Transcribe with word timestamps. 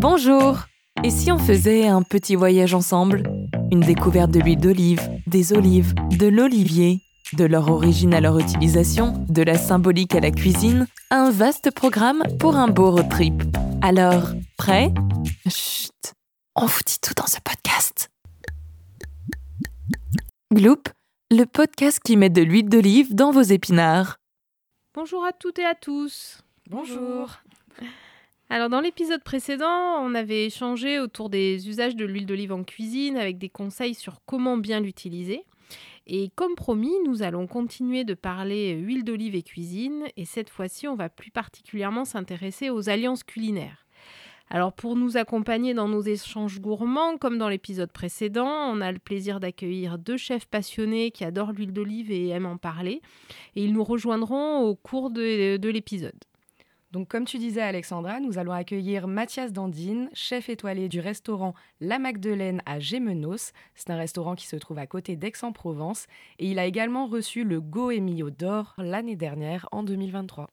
Bonjour 0.00 0.60
Et 1.04 1.10
si 1.10 1.30
on 1.30 1.36
faisait 1.36 1.86
un 1.86 2.00
petit 2.00 2.34
voyage 2.34 2.72
ensemble? 2.72 3.22
Une 3.70 3.80
découverte 3.80 4.30
de 4.30 4.40
l'huile 4.40 4.58
d'olive, 4.58 5.06
des 5.26 5.52
olives, 5.52 5.92
de 6.18 6.26
l'olivier, 6.26 7.02
de 7.34 7.44
leur 7.44 7.70
origine 7.70 8.14
à 8.14 8.22
leur 8.22 8.38
utilisation, 8.38 9.26
de 9.28 9.42
la 9.42 9.58
symbolique 9.58 10.14
à 10.14 10.20
la 10.20 10.30
cuisine, 10.30 10.86
un 11.10 11.30
vaste 11.30 11.70
programme 11.70 12.22
pour 12.38 12.56
un 12.56 12.68
beau 12.68 12.92
road 12.92 13.10
trip. 13.10 13.42
Alors, 13.82 14.30
prêt? 14.56 14.90
Chut 15.46 16.14
On 16.56 16.64
vous 16.64 16.80
dit 16.86 16.98
tout 16.98 17.12
dans 17.14 17.26
ce 17.26 17.38
podcast 17.44 18.10
Gloop, 20.50 20.88
le 21.30 21.44
podcast 21.44 22.00
qui 22.02 22.16
met 22.16 22.30
de 22.30 22.40
l'huile 22.40 22.70
d'olive 22.70 23.14
dans 23.14 23.32
vos 23.32 23.42
épinards. 23.42 24.16
Bonjour 24.94 25.26
à 25.26 25.32
toutes 25.32 25.58
et 25.58 25.66
à 25.66 25.74
tous. 25.74 26.42
Bonjour. 26.70 27.42
Alors 28.52 28.68
dans 28.68 28.80
l'épisode 28.80 29.22
précédent, 29.22 30.02
on 30.02 30.12
avait 30.12 30.46
échangé 30.46 30.98
autour 30.98 31.30
des 31.30 31.68
usages 31.68 31.94
de 31.94 32.04
l'huile 32.04 32.26
d'olive 32.26 32.52
en 32.52 32.64
cuisine 32.64 33.16
avec 33.16 33.38
des 33.38 33.48
conseils 33.48 33.94
sur 33.94 34.22
comment 34.26 34.56
bien 34.56 34.80
l'utiliser. 34.80 35.44
Et 36.08 36.32
comme 36.34 36.56
promis, 36.56 36.92
nous 37.06 37.22
allons 37.22 37.46
continuer 37.46 38.02
de 38.02 38.14
parler 38.14 38.72
huile 38.72 39.04
d'olive 39.04 39.36
et 39.36 39.44
cuisine 39.44 40.06
et 40.16 40.24
cette 40.24 40.50
fois-ci, 40.50 40.88
on 40.88 40.96
va 40.96 41.08
plus 41.08 41.30
particulièrement 41.30 42.04
s'intéresser 42.04 42.70
aux 42.70 42.88
alliances 42.88 43.22
culinaires. 43.22 43.86
Alors 44.48 44.72
pour 44.72 44.96
nous 44.96 45.16
accompagner 45.16 45.72
dans 45.72 45.86
nos 45.86 46.02
échanges 46.02 46.58
gourmands, 46.58 47.18
comme 47.18 47.38
dans 47.38 47.48
l'épisode 47.48 47.92
précédent, 47.92 48.48
on 48.48 48.80
a 48.80 48.90
le 48.90 48.98
plaisir 48.98 49.38
d'accueillir 49.38 49.96
deux 49.96 50.16
chefs 50.16 50.46
passionnés 50.46 51.12
qui 51.12 51.24
adorent 51.24 51.52
l'huile 51.52 51.72
d'olive 51.72 52.10
et 52.10 52.30
aiment 52.30 52.46
en 52.46 52.56
parler. 52.56 53.00
Et 53.54 53.62
ils 53.62 53.72
nous 53.72 53.84
rejoindront 53.84 54.62
au 54.62 54.74
cours 54.74 55.10
de, 55.10 55.56
de 55.56 55.68
l'épisode. 55.68 56.18
Donc, 56.92 57.06
comme 57.06 57.24
tu 57.24 57.38
disais, 57.38 57.62
Alexandra, 57.62 58.18
nous 58.18 58.38
allons 58.38 58.50
accueillir 58.50 59.06
Mathias 59.06 59.52
Dandine, 59.52 60.10
chef 60.12 60.48
étoilé 60.48 60.88
du 60.88 60.98
restaurant 60.98 61.54
La 61.80 62.00
Magdeleine 62.00 62.62
à 62.66 62.80
Gémenos. 62.80 63.52
C'est 63.76 63.90
un 63.90 63.96
restaurant 63.96 64.34
qui 64.34 64.48
se 64.48 64.56
trouve 64.56 64.78
à 64.78 64.88
côté 64.88 65.14
d'Aix-en-Provence. 65.14 66.08
Et 66.40 66.50
il 66.50 66.58
a 66.58 66.66
également 66.66 67.06
reçu 67.06 67.44
le 67.44 67.60
Goemio 67.60 68.30
d'or 68.30 68.74
l'année 68.76 69.14
dernière, 69.14 69.68
en 69.70 69.84
2023. 69.84 70.50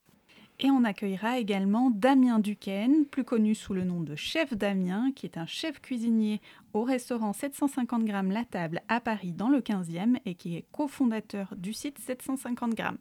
Et 0.59 0.70
on 0.70 0.84
accueillera 0.84 1.39
également 1.39 1.89
Damien 1.89 2.38
Duquesne, 2.38 3.06
plus 3.06 3.23
connu 3.23 3.56
sous 3.56 3.73
le 3.73 3.83
nom 3.83 4.02
de 4.02 4.16
Chef 4.16 4.54
Damien, 4.54 5.11
qui 5.16 5.26
est 5.26 5.39
un 5.39 5.48
chef 5.48 5.80
cuisinier 5.81 6.39
au 6.73 6.83
restaurant 6.83 7.33
750 7.33 8.06
grammes 8.06 8.31
La 8.31 8.45
Table 8.45 8.81
à 8.89 9.00
Paris 9.00 9.31
dans 9.31 9.50
le 9.50 9.61
15e 9.61 10.17
et 10.26 10.36
qui 10.36 10.56
est 10.56 10.66
cofondateur 10.72 11.56
du 11.58 11.73
site 11.73 11.98
750 11.98 12.76
grammes. 12.76 12.98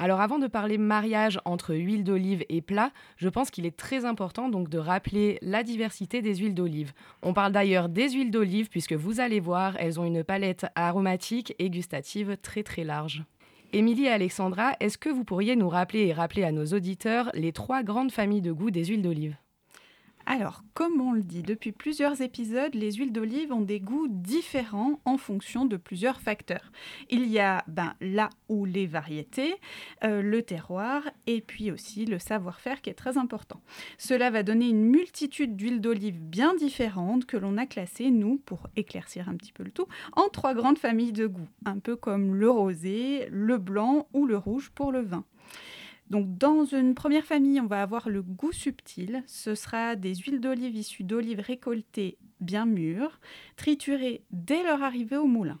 Alors 0.00 0.20
avant 0.20 0.38
de 0.38 0.46
parler 0.46 0.78
mariage 0.78 1.40
entre 1.44 1.74
huile 1.74 2.04
d'olive 2.04 2.44
et 2.48 2.62
plat, 2.62 2.92
je 3.16 3.28
pense 3.28 3.50
qu'il 3.50 3.66
est 3.66 3.76
très 3.76 4.04
important 4.04 4.48
donc 4.48 4.68
de 4.68 4.78
rappeler 4.78 5.38
la 5.42 5.64
diversité 5.64 6.22
des 6.22 6.36
huiles 6.36 6.54
d'olive. 6.54 6.92
On 7.22 7.34
parle 7.34 7.50
d'ailleurs 7.50 7.88
des 7.88 8.10
huiles 8.10 8.30
d'olive 8.30 8.68
puisque 8.68 8.92
vous 8.92 9.18
allez 9.18 9.40
voir, 9.40 9.74
elles 9.80 9.98
ont 9.98 10.04
une 10.04 10.22
palette 10.22 10.66
aromatique 10.76 11.52
et 11.58 11.68
gustative 11.68 12.36
très 12.40 12.62
très 12.62 12.84
large. 12.84 13.24
Émilie 13.72 14.04
et 14.04 14.10
Alexandra, 14.10 14.74
est-ce 14.78 14.98
que 14.98 15.08
vous 15.08 15.24
pourriez 15.24 15.56
nous 15.56 15.68
rappeler 15.68 16.06
et 16.06 16.12
rappeler 16.12 16.44
à 16.44 16.52
nos 16.52 16.66
auditeurs 16.66 17.30
les 17.34 17.52
trois 17.52 17.82
grandes 17.82 18.12
familles 18.12 18.40
de 18.40 18.52
goût 18.52 18.70
des 18.70 18.84
huiles 18.84 19.02
d'olive? 19.02 19.36
Alors, 20.30 20.62
comme 20.74 21.00
on 21.00 21.12
le 21.12 21.22
dit 21.22 21.40
depuis 21.40 21.72
plusieurs 21.72 22.20
épisodes, 22.20 22.74
les 22.74 22.92
huiles 22.92 23.14
d'olive 23.14 23.50
ont 23.50 23.62
des 23.62 23.80
goûts 23.80 24.08
différents 24.10 25.00
en 25.06 25.16
fonction 25.16 25.64
de 25.64 25.78
plusieurs 25.78 26.20
facteurs. 26.20 26.70
Il 27.08 27.26
y 27.28 27.38
a 27.38 27.64
ben, 27.66 27.94
là 28.02 28.28
où 28.50 28.66
les 28.66 28.86
variétés, 28.86 29.54
euh, 30.04 30.20
le 30.20 30.42
terroir 30.42 31.00
et 31.26 31.40
puis 31.40 31.70
aussi 31.70 32.04
le 32.04 32.18
savoir-faire 32.18 32.82
qui 32.82 32.90
est 32.90 32.94
très 32.94 33.16
important. 33.16 33.62
Cela 33.96 34.28
va 34.30 34.42
donner 34.42 34.68
une 34.68 34.84
multitude 34.84 35.56
d'huiles 35.56 35.80
d'olive 35.80 36.20
bien 36.20 36.54
différentes 36.54 37.24
que 37.24 37.38
l'on 37.38 37.56
a 37.56 37.64
classées, 37.64 38.10
nous, 38.10 38.36
pour 38.36 38.68
éclaircir 38.76 39.30
un 39.30 39.34
petit 39.34 39.52
peu 39.52 39.62
le 39.62 39.70
tout, 39.70 39.88
en 40.12 40.28
trois 40.28 40.52
grandes 40.52 40.78
familles 40.78 41.14
de 41.14 41.26
goûts, 41.26 41.48
un 41.64 41.78
peu 41.78 41.96
comme 41.96 42.34
le 42.34 42.50
rosé, 42.50 43.28
le 43.30 43.56
blanc 43.56 44.06
ou 44.12 44.26
le 44.26 44.36
rouge 44.36 44.72
pour 44.74 44.92
le 44.92 45.00
vin. 45.00 45.24
Dans 46.10 46.64
une 46.64 46.94
première 46.94 47.24
famille, 47.24 47.60
on 47.60 47.66
va 47.66 47.82
avoir 47.82 48.08
le 48.08 48.22
goût 48.22 48.52
subtil. 48.52 49.22
Ce 49.26 49.54
sera 49.54 49.94
des 49.94 50.14
huiles 50.14 50.40
d'olive 50.40 50.74
issues 50.74 51.04
d'olives 51.04 51.40
récoltées 51.40 52.16
bien 52.40 52.64
mûres, 52.64 53.20
triturées 53.56 54.22
dès 54.30 54.62
leur 54.62 54.82
arrivée 54.82 55.16
au 55.16 55.26
moulin. 55.26 55.58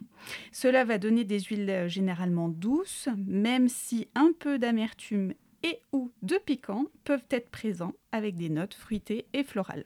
Cela 0.52 0.84
va 0.84 0.96
donner 0.98 1.24
des 1.24 1.40
huiles 1.40 1.68
euh, 1.68 1.88
généralement 1.88 2.48
douces, 2.48 3.08
même 3.26 3.68
si 3.68 4.08
un 4.14 4.32
peu 4.38 4.58
d'amertume 4.58 5.34
et 5.64 5.80
ou 5.92 6.12
de 6.22 6.36
piquant 6.36 6.86
peuvent 7.04 7.26
être 7.30 7.50
présents 7.50 7.94
avec 8.12 8.36
des 8.36 8.48
notes 8.48 8.74
fruitées 8.74 9.26
et 9.32 9.44
florales. 9.44 9.84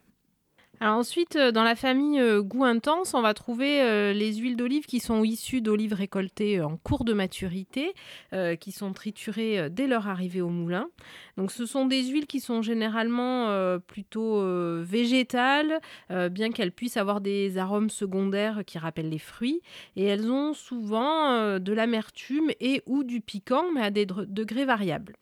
Ensuite, 0.85 1.37
euh, 1.37 1.53
dans 1.53 1.63
la 1.63 1.77
famille 1.77 2.19
euh, 2.19 2.43
goût 2.43 2.65
intense, 2.65 3.15
on 3.15 3.23
va 3.23 3.35
trouver 3.35 3.81
euh, 3.83 4.13
les 4.13 4.35
huiles 4.35 4.57
d'olive 4.57 4.85
qui 4.85 4.99
sont 4.99 5.23
issues 5.23 5.61
d'olives 5.61 5.93
récoltées 5.93 6.61
en 6.61 6.77
cours 6.77 7.05
de 7.05 7.13
maturité, 7.13 7.95
qui 8.61 8.73
sont 8.73 8.93
triturées 8.93 9.69
dès 9.71 9.87
leur 9.87 10.09
arrivée 10.09 10.41
au 10.41 10.49
moulin. 10.49 10.89
Donc 11.37 11.53
ce 11.53 11.67
sont 11.67 11.87
des 11.87 12.05
huiles 12.05 12.27
qui 12.27 12.41
sont 12.41 12.63
généralement 12.63 13.79
plutôt 13.87 14.43
végétales, 14.83 15.81
bien 16.31 16.51
qu'elles 16.51 16.73
puissent 16.73 16.97
avoir 16.97 17.21
des 17.21 17.59
arômes 17.59 17.91
secondaires 17.91 18.63
qui 18.67 18.79
rappellent 18.79 19.11
les 19.11 19.19
fruits. 19.19 19.61
Et 19.97 20.05
elles 20.05 20.31
ont 20.31 20.55
souvent 20.55 21.59
de 21.59 21.73
l'amertume 21.73 22.51
et 22.61 22.83
ou 22.87 23.05
du 23.05 23.21
piquant, 23.21 23.71
mais 23.75 23.83
à 23.83 23.91
des 23.91 24.07
degrés 24.07 24.65
variables. 24.65 25.17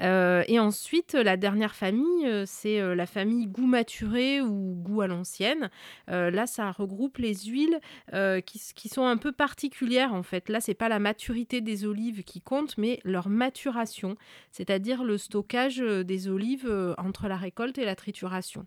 Euh, 0.00 0.44
et 0.46 0.58
ensuite, 0.58 1.14
la 1.14 1.36
dernière 1.36 1.74
famille, 1.74 2.26
euh, 2.26 2.44
c'est 2.46 2.80
euh, 2.80 2.94
la 2.94 3.06
famille 3.06 3.46
goût 3.46 3.66
maturé 3.66 4.40
ou 4.40 4.74
goût 4.76 5.00
à 5.00 5.06
l'ancienne. 5.06 5.70
là, 6.08 6.46
ça 6.46 6.70
regroupe 6.70 7.18
les 7.18 7.34
huiles 7.34 7.80
qui, 8.44 8.60
qui, 8.74 8.88
sont 8.88 9.06
un 9.06 9.16
peu 9.16 9.32
particulières 9.32 10.14
en 10.14 10.22
fait. 10.22 10.48
Là, 10.48 10.60
c'est 10.60 10.74
pas 10.74 10.88
la 10.88 10.98
maturité 10.98 11.60
des 11.60 11.84
olives 11.84 12.22
qui 12.22 12.40
compte, 12.40 12.76
mais 12.78 13.00
leur 13.04 13.28
maturation, 13.28 14.16
c'est-à-dire 14.52 15.04
le 15.04 15.18
stockage 15.18 15.78
des 15.78 16.28
olives 16.28 16.94
entre 16.98 17.28
la 17.28 17.36
récolte 17.36 17.78
et 17.78 17.84
la 17.84 17.96
trituration. 17.96 18.66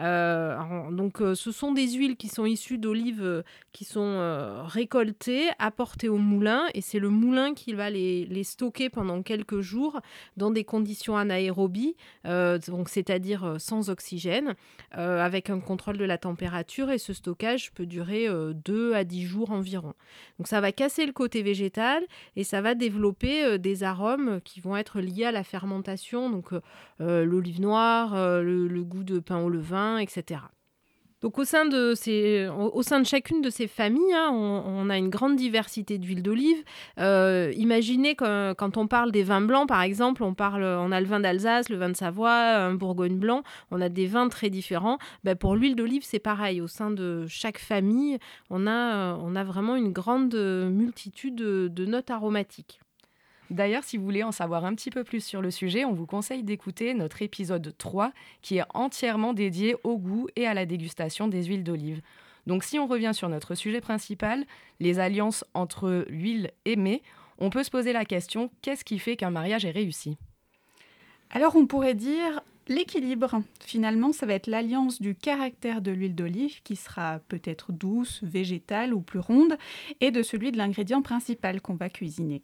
Euh, 0.00 0.90
donc, 0.90 1.20
euh, 1.20 1.34
ce 1.34 1.52
sont 1.52 1.72
des 1.72 1.92
huiles 1.92 2.16
qui 2.16 2.28
sont 2.28 2.46
issues 2.46 2.78
d'olives 2.78 3.22
euh, 3.22 3.42
qui 3.72 3.84
sont 3.84 4.04
récoltées, 4.66 5.48
apportées 5.58 6.08
au 6.08 6.16
moulin, 6.16 6.64
et 6.74 6.80
c'est 6.80 6.98
le 6.98 7.08
moulin 7.08 7.54
qui 7.54 7.72
va 7.74 7.90
les, 7.90 8.44
stocker 8.44 8.88
pendant 8.90 9.22
quelques 9.22 9.60
jours 9.60 10.00
dans 10.36 10.50
des 10.50 10.64
conditions 10.64 11.16
anaérobies, 11.16 11.96
donc 12.24 12.88
c'est-à-dire 12.88 13.56
sans 13.58 13.90
oxygène, 13.90 14.54
avec 14.92 15.50
un 15.50 15.58
contrôle 15.60 15.96
de 15.96 16.04
la 16.04 16.18
température, 16.18 16.90
et 16.90 16.98
ce 16.98 17.12
stockage 17.12 17.72
peut 17.72 17.86
durer 17.86 18.28
2 18.64 18.94
à 18.94 19.02
10 19.02 19.22
jours 19.24 19.50
environ. 19.50 19.94
Donc, 20.38 20.46
ça 20.46 20.60
va 20.60 20.70
casser 20.70 21.06
le 21.06 21.12
côté 21.12 21.42
végétal 21.42 22.04
et 22.36 22.44
ça 22.44 22.60
va 22.60 22.74
développer 22.74 23.58
des 23.58 23.82
arômes 23.82 24.40
qui 24.44 24.60
vont 24.60 24.76
être 24.76 25.00
liés 25.00 25.24
à 25.24 25.32
la 25.32 25.42
fermentation, 25.42 26.30
donc 26.30 26.50
l'olive 27.00 27.60
noire, 27.60 28.14
le, 28.42 28.68
le 28.68 28.84
goût 28.84 29.04
de 29.04 29.18
pain 29.18 29.38
au 29.38 29.48
levain 29.48 29.83
etc. 29.98 30.40
Donc 31.24 31.38
au 31.38 31.44
sein 31.44 31.64
de, 31.64 31.94
ces, 31.94 32.46
au 32.48 32.82
sein 32.82 33.00
de 33.00 33.06
chacune 33.06 33.40
de 33.40 33.48
ces 33.48 33.66
familles, 33.66 34.12
hein, 34.12 34.28
on, 34.30 34.90
a 34.90 34.98
une 34.98 35.08
grande 35.08 35.36
diversité 35.36 35.96
d'huiles 35.96 36.22
d'olive. 36.22 36.62
Euh, 37.00 37.50
imaginez 37.56 38.14
que, 38.14 38.52
quand 38.52 38.76
on 38.76 38.86
parle 38.86 39.10
des 39.10 39.22
vins 39.22 39.40
blancs, 39.40 39.66
par 39.66 39.80
exemple, 39.80 40.22
on, 40.22 40.34
parle, 40.34 40.62
on 40.62 40.92
a 40.92 41.00
le 41.00 41.06
vin 41.06 41.20
d'Alsace, 41.20 41.70
le 41.70 41.78
vin 41.78 41.88
de 41.88 41.96
Savoie, 41.96 42.56
un 42.56 42.74
Bourgogne 42.74 43.16
blanc, 43.16 43.42
on 43.70 43.80
a 43.80 43.88
des 43.88 44.06
vins 44.06 44.28
très 44.28 44.50
différents. 44.50 44.98
Ben, 45.24 45.34
pour 45.34 45.56
l'huile 45.56 45.76
d'olive, 45.76 46.02
c'est 46.04 46.18
pareil. 46.18 46.60
Au 46.60 46.68
sein 46.68 46.90
de 46.90 47.24
chaque 47.26 47.58
famille, 47.58 48.18
on 48.50 48.66
a, 48.66 49.14
on 49.14 49.34
a 49.34 49.44
vraiment 49.44 49.76
une 49.76 49.92
grande 49.92 50.34
multitude 50.34 51.36
de 51.36 51.84
notes 51.86 52.10
aromatiques. 52.10 52.83
D'ailleurs, 53.50 53.84
si 53.84 53.96
vous 53.96 54.04
voulez 54.04 54.22
en 54.22 54.32
savoir 54.32 54.64
un 54.64 54.74
petit 54.74 54.90
peu 54.90 55.04
plus 55.04 55.22
sur 55.22 55.42
le 55.42 55.50
sujet, 55.50 55.84
on 55.84 55.92
vous 55.92 56.06
conseille 56.06 56.42
d'écouter 56.42 56.94
notre 56.94 57.22
épisode 57.22 57.74
3 57.76 58.12
qui 58.42 58.58
est 58.58 58.64
entièrement 58.72 59.34
dédié 59.34 59.76
au 59.84 59.98
goût 59.98 60.28
et 60.36 60.46
à 60.46 60.54
la 60.54 60.66
dégustation 60.66 61.28
des 61.28 61.44
huiles 61.44 61.64
d'olive. 61.64 62.00
Donc 62.46 62.64
si 62.64 62.78
on 62.78 62.86
revient 62.86 63.12
sur 63.14 63.28
notre 63.28 63.54
sujet 63.54 63.80
principal, 63.80 64.44
les 64.80 64.98
alliances 64.98 65.44
entre 65.54 66.06
huile 66.08 66.50
et 66.64 66.76
mets, 66.76 67.02
on 67.38 67.50
peut 67.50 67.64
se 67.64 67.70
poser 67.70 67.92
la 67.92 68.04
question 68.04 68.50
qu'est-ce 68.62 68.84
qui 68.84 68.98
fait 68.98 69.16
qu'un 69.16 69.30
mariage 69.30 69.64
est 69.64 69.70
réussi? 69.70 70.16
Alors 71.30 71.56
on 71.56 71.66
pourrait 71.66 71.94
dire 71.94 72.42
L'équilibre, 72.66 73.42
finalement, 73.60 74.12
ça 74.12 74.24
va 74.24 74.34
être 74.34 74.46
l'alliance 74.46 75.00
du 75.00 75.14
caractère 75.14 75.82
de 75.82 75.90
l'huile 75.90 76.14
d'olive, 76.14 76.62
qui 76.62 76.76
sera 76.76 77.20
peut-être 77.28 77.72
douce, 77.72 78.20
végétale 78.22 78.94
ou 78.94 79.00
plus 79.00 79.18
ronde, 79.18 79.58
et 80.00 80.10
de 80.10 80.22
celui 80.22 80.50
de 80.50 80.56
l'ingrédient 80.56 81.02
principal 81.02 81.60
qu'on 81.60 81.74
va 81.74 81.90
cuisiner. 81.90 82.42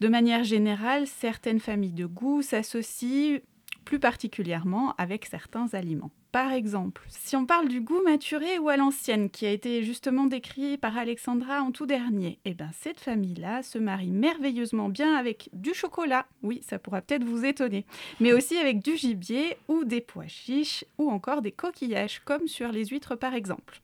De 0.00 0.08
manière 0.08 0.44
générale, 0.44 1.06
certaines 1.06 1.60
familles 1.60 1.92
de 1.92 2.06
goût 2.06 2.42
s'associent 2.42 3.40
plus 3.86 4.00
particulièrement 4.00 4.94
avec 4.98 5.24
certains 5.24 5.72
aliments. 5.72 6.10
Par 6.32 6.52
exemple, 6.52 7.06
si 7.08 7.36
on 7.36 7.46
parle 7.46 7.68
du 7.68 7.80
goût 7.80 8.02
maturé 8.04 8.58
ou 8.58 8.68
à 8.68 8.76
l'ancienne, 8.76 9.30
qui 9.30 9.46
a 9.46 9.50
été 9.50 9.82
justement 9.84 10.26
décrit 10.26 10.76
par 10.76 10.98
Alexandra 10.98 11.62
en 11.62 11.70
tout 11.70 11.86
dernier, 11.86 12.40
eh 12.44 12.52
ben 12.52 12.68
cette 12.78 13.00
famille-là 13.00 13.62
se 13.62 13.78
marie 13.78 14.10
merveilleusement 14.10 14.90
bien 14.90 15.14
avec 15.14 15.48
du 15.54 15.72
chocolat, 15.72 16.26
oui, 16.42 16.60
ça 16.68 16.78
pourra 16.78 17.00
peut-être 17.00 17.24
vous 17.24 17.46
étonner, 17.46 17.86
mais 18.20 18.34
aussi 18.34 18.58
avec 18.58 18.82
du 18.82 18.96
gibier 18.96 19.56
ou 19.68 19.84
des 19.84 20.02
pois 20.02 20.26
chiches 20.26 20.84
ou 20.98 21.08
encore 21.08 21.40
des 21.40 21.52
coquillages, 21.52 22.20
comme 22.24 22.48
sur 22.48 22.72
les 22.72 22.86
huîtres 22.86 23.14
par 23.14 23.34
exemple. 23.34 23.80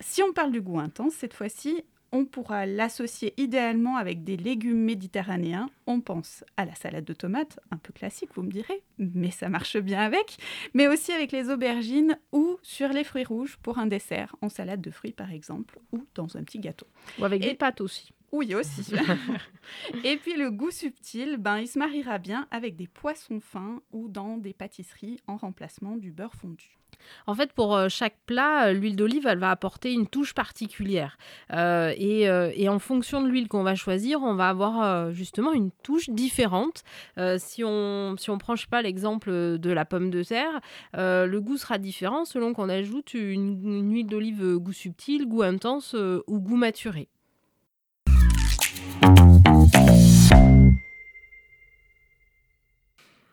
Si 0.00 0.22
on 0.22 0.32
parle 0.32 0.52
du 0.52 0.60
goût 0.60 0.78
intense, 0.78 1.14
cette 1.14 1.34
fois-ci, 1.34 1.82
on 2.12 2.24
pourra 2.24 2.66
l'associer 2.66 3.34
idéalement 3.36 3.96
avec 3.96 4.24
des 4.24 4.36
légumes 4.36 4.82
méditerranéens. 4.82 5.68
On 5.86 6.00
pense 6.00 6.44
à 6.56 6.64
la 6.64 6.74
salade 6.74 7.04
de 7.04 7.12
tomates, 7.12 7.60
un 7.70 7.76
peu 7.76 7.92
classique, 7.92 8.30
vous 8.34 8.42
me 8.42 8.50
direz, 8.50 8.82
mais 8.98 9.30
ça 9.30 9.48
marche 9.48 9.76
bien 9.76 10.00
avec, 10.00 10.38
mais 10.74 10.88
aussi 10.88 11.12
avec 11.12 11.32
les 11.32 11.50
aubergines 11.50 12.18
ou 12.32 12.58
sur 12.62 12.88
les 12.88 13.04
fruits 13.04 13.24
rouges 13.24 13.58
pour 13.62 13.78
un 13.78 13.86
dessert, 13.86 14.36
en 14.42 14.48
salade 14.48 14.80
de 14.80 14.90
fruits 14.90 15.12
par 15.12 15.32
exemple, 15.32 15.78
ou 15.92 16.04
dans 16.14 16.36
un 16.36 16.42
petit 16.42 16.58
gâteau. 16.58 16.86
Ou 17.18 17.24
avec 17.24 17.42
des 17.42 17.54
pâtes 17.54 17.80
aussi. 17.80 18.12
Oui, 18.30 18.54
aussi. 18.54 18.94
et 20.04 20.16
puis 20.18 20.36
le 20.36 20.50
goût 20.50 20.70
subtil, 20.70 21.36
ben, 21.38 21.58
il 21.58 21.66
se 21.68 21.78
mariera 21.78 22.18
bien 22.18 22.46
avec 22.50 22.76
des 22.76 22.86
poissons 22.86 23.40
fins 23.40 23.80
ou 23.92 24.08
dans 24.08 24.36
des 24.36 24.52
pâtisseries 24.52 25.18
en 25.26 25.36
remplacement 25.36 25.96
du 25.96 26.10
beurre 26.12 26.34
fondu. 26.34 26.78
En 27.26 27.34
fait, 27.34 27.52
pour 27.52 27.76
euh, 27.76 27.88
chaque 27.88 28.16
plat, 28.26 28.66
euh, 28.66 28.72
l'huile 28.72 28.96
d'olive, 28.96 29.26
elle 29.26 29.38
va 29.38 29.50
apporter 29.50 29.92
une 29.92 30.06
touche 30.06 30.34
particulière. 30.34 31.16
Euh, 31.52 31.92
et, 31.96 32.68
en 32.68 32.78
fonction 32.78 33.22
de 33.22 33.28
l'huile 33.28 33.48
qu'on 33.48 33.62
va 33.62 33.74
choisir, 33.74 34.22
on 34.22 34.34
va 34.34 34.50
avoir 34.50 35.12
justement 35.12 35.54
une 35.54 35.70
touche 35.82 36.10
différente. 36.10 36.82
si, 37.38 37.64
on, 37.64 38.16
si 38.18 38.28
on 38.28 38.36
prend, 38.36 38.56
je 38.56 38.62
sais 38.62 38.68
pas, 38.68 38.82
l'exemple 38.82 39.30
de 39.58 39.70
la 39.70 39.86
pomme 39.86 40.10
de 40.10 40.22
terre, 40.22 40.60
le 40.94 41.38
goût 41.38 41.56
sera 41.56 41.78
différent 41.78 42.26
selon 42.26 42.52
qu'on 42.52 42.68
ajoute 42.68 43.14
une, 43.14 43.64
une 43.64 43.92
huile 43.92 44.06
d'olive 44.06 44.56
goût 44.56 44.72
subtil, 44.72 45.26
goût 45.26 45.42
intense 45.42 45.96
ou 46.26 46.40
goût 46.40 46.56
maturé. 46.56 47.08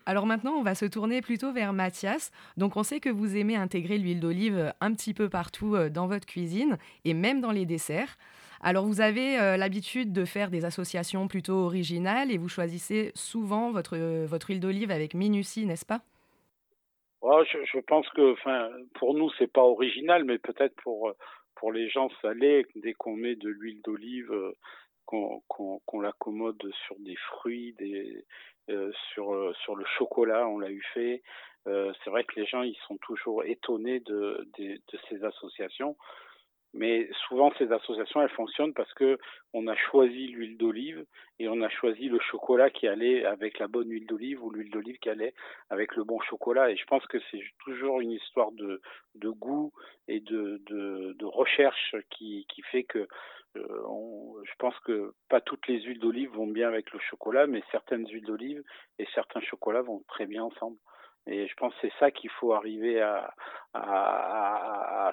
Alors 0.07 0.28
maintenant, 0.28 0.54
on 0.54 0.62
va 0.62 0.75
se 0.75 0.86
tourner 0.86 1.22
plutôt 1.22 1.52
vers 1.52 1.74
Mathias. 1.74 2.31
Donc 2.57 2.78
on 2.78 2.84
sait 2.84 3.00
que 3.00 3.10
vous 3.10 3.38
aimez 3.38 3.56
intégrer 3.56 3.98
l'huile 3.98 4.19
d'olive 4.19 4.57
euh, 4.57 4.69
un 4.80 4.94
petit 4.94 5.16
peu 5.16 5.30
partout 5.30 5.75
euh, 5.75 5.90
dans 5.90 6.06
votre 6.06 6.28
cuisine 6.28 6.78
et 7.06 7.16
même 7.16 7.42
dans 7.42 7.52
les 7.52 7.66
desserts. 7.66 8.18
Alors 8.62 8.86
vous 8.86 9.02
avez 9.02 9.40
euh, 9.40 9.57
l'habitude 9.57 10.13
de 10.13 10.24
faire 10.24 10.52
des 10.52 10.63
associations 10.63 11.28
plutôt 11.28 11.56
originales 11.56 12.31
et 12.31 12.38
vous 12.38 12.50
choisissez 12.50 13.12
souvent 13.16 13.72
votre, 13.72 13.98
votre 14.25 14.50
huile 14.50 14.60
d'olive 14.60 14.92
avec 14.92 15.16
minutie, 15.16 15.66
n'est-ce 15.66 15.86
pas? 15.86 16.02
Je, 17.24 17.80
pense 17.80 18.07
que 18.10 18.36
pour 19.00 19.16
nous, 19.16 19.31
c'est 19.40 19.52
pas 19.52 19.63
original, 19.63 20.24
mais 20.24 20.38
peut-être 20.38 20.75
pour, 20.84 21.12
pour 21.56 21.72
les 21.72 21.90
gens 21.90 22.10
salés, 22.22 22.68
dès 22.75 22.94
qu'on 22.94 23.16
met 23.16 23.36
de 23.36 23.50
l'huile 23.50 23.81
d'olive, 23.81 24.31
qu'on 25.06 26.02
l'accommode 26.02 26.62
sur 26.86 26.96
des 27.00 27.16
fruits, 27.16 27.74
des, 27.80 28.24
euh, 28.70 28.92
sur, 29.14 29.34
euh, 29.34 29.54
sur 29.64 29.76
le 29.76 29.86
chocolat, 29.98 30.48
on 30.48 30.60
l'a 30.60 30.72
eu 30.72 30.84
fait. 30.94 31.22
Euh, 31.68 31.94
c'est 32.04 32.10
vrai 32.10 32.24
que 32.24 32.40
les 32.40 32.46
gens, 32.46 32.64
ils 32.64 32.78
sont 32.88 32.98
toujours 32.98 33.44
étonnés 33.44 34.00
de, 34.00 34.48
de, 34.58 34.80
ces 35.10 35.24
associations. 35.24 35.96
Mais 36.74 37.08
souvent, 37.28 37.54
ces 37.58 37.72
associations, 37.72 38.22
elles 38.22 38.30
fonctionnent 38.30 38.74
parce 38.74 38.94
que 38.96 39.18
on 39.54 39.68
a 39.68 39.76
choisi 39.76 40.28
l'huile 40.28 40.58
d'olive 40.58 41.06
et 41.40 41.48
on 41.48 41.62
a 41.62 41.70
choisi 41.70 42.10
le 42.10 42.20
chocolat 42.20 42.70
qui 42.70 42.88
allait 42.88 43.24
avec 43.24 43.60
la 43.60 43.68
bonne 43.68 43.90
huile 43.90 44.08
d'olive 44.08 44.44
ou 44.44 44.50
l'huile 44.50 44.72
d'olive 44.72 44.98
qui 44.98 45.10
allait 45.10 45.34
avec 45.70 45.96
le 45.96 46.04
bon 46.04 46.20
chocolat. 46.20 46.72
Et 46.72 46.76
je 46.76 46.86
pense 46.86 47.06
que 47.06 47.18
c'est 47.32 47.42
toujours 47.64 48.02
une 48.02 48.12
histoire 48.12 48.52
de, 48.52 48.82
de 49.16 49.30
goût 49.30 49.72
et 50.08 50.20
de, 50.20 50.62
de, 50.66 51.16
de 51.18 51.26
recherche 51.26 51.96
qui, 52.10 52.46
qui 52.50 52.62
fait 52.64 52.84
que 52.84 53.08
je 53.56 54.56
pense 54.60 54.78
que 54.81 55.13
pas 55.30 55.42
toutes 55.42 55.68
les 55.68 55.81
huiles 55.81 56.00
d'olive 56.00 56.31
vont 56.31 56.48
bien 56.48 56.68
avec 56.68 56.92
le 56.92 57.00
chocolat, 57.00 57.48
mais 57.48 57.63
certaines 57.72 58.07
huiles 58.07 58.25
d'olive 58.25 58.63
et 59.00 59.07
certains 59.13 59.42
chocolats 59.42 59.81
vont 59.81 60.04
très 60.07 60.25
bien 60.25 60.44
ensemble. 60.44 60.78
Et 61.28 61.48
je 61.48 61.56
pense 61.56 61.74
que 61.75 61.80
c'est 61.81 61.94
ça 62.00 62.12
qu'il 62.12 62.30
faut 62.30 62.54
arriver 62.54 63.02
à, 63.02 63.34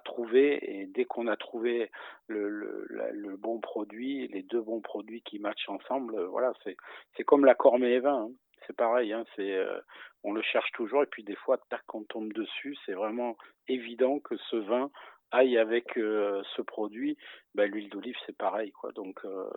trouver. 0.05 0.59
Et 0.63 0.87
dès 0.87 1.05
qu'on 1.05 1.27
a 1.27 1.37
trouvé 1.37 1.91
le, 2.27 3.37
bon 3.39 3.61
produit, 3.61 4.29
les 4.29 4.43
deux 4.43 4.61
bons 4.61 4.81
produits 4.81 5.23
qui 5.23 5.39
matchent 5.39 5.69
ensemble, 5.69 6.23
voilà, 6.25 6.53
c'est 6.65 7.25
comme 7.25 7.45
l'accord 7.45 7.77
et 7.79 8.01
vin. 8.01 8.27
Hein. 8.27 8.31
C'est 8.67 8.77
pareil, 8.77 9.13
hein, 9.13 9.25
c'est 9.35 9.57
euh, 9.57 9.81
on 10.23 10.33
le 10.33 10.43
cherche 10.43 10.71
toujours 10.73 11.03
et 11.03 11.07
puis 11.07 11.25
des 11.25 11.35
fois, 11.35 11.59
tac, 11.69 11.83
on 11.95 12.05
tombe 12.05 12.33
dessus. 12.33 12.77
C'est 12.87 12.93
vraiment 12.93 13.37
évident 13.67 14.21
que 14.21 14.37
ce 14.37 14.57
vin 14.57 14.91
aille 15.33 15.59
avec 15.59 15.97
euh, 15.97 16.43
ce 16.57 16.63
produit, 16.63 17.17
bah, 17.55 17.67
l'huile 17.67 17.89
d'olive 17.89 18.17
c'est 18.27 18.37
pareil 18.37 18.71
quoi. 18.71 18.93
Donc 18.93 19.19
euh, 19.25 19.49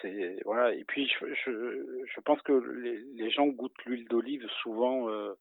c'est 0.00 0.40
voilà. 0.44 0.72
Et 0.74 0.84
puis 0.84 1.08
je, 1.08 2.20
pense 2.24 2.40
que 2.42 2.52
les, 2.52 3.30
gens 3.30 3.46
goûtent 3.46 3.84
l'huile 3.84 4.08
d'olive 4.08 4.46
souvent 4.62 5.08
euh, 5.10 5.34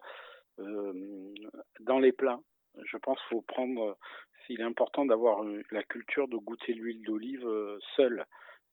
dans 1.79 1.99
les 1.99 2.11
plats. 2.11 2.41
Je 2.83 2.97
pense 2.97 3.17
qu'il 3.19 3.37
faut 3.37 3.41
prendre, 3.41 3.97
s'il 4.45 4.59
est 4.59 4.65
important 4.65 5.05
d'avoir 5.05 5.43
la 5.71 5.83
culture 5.83 6.27
de 6.27 6.35
goûter 6.35 6.73
l'huile 6.73 7.03
d'olive 7.03 7.47
seule. 7.95 8.25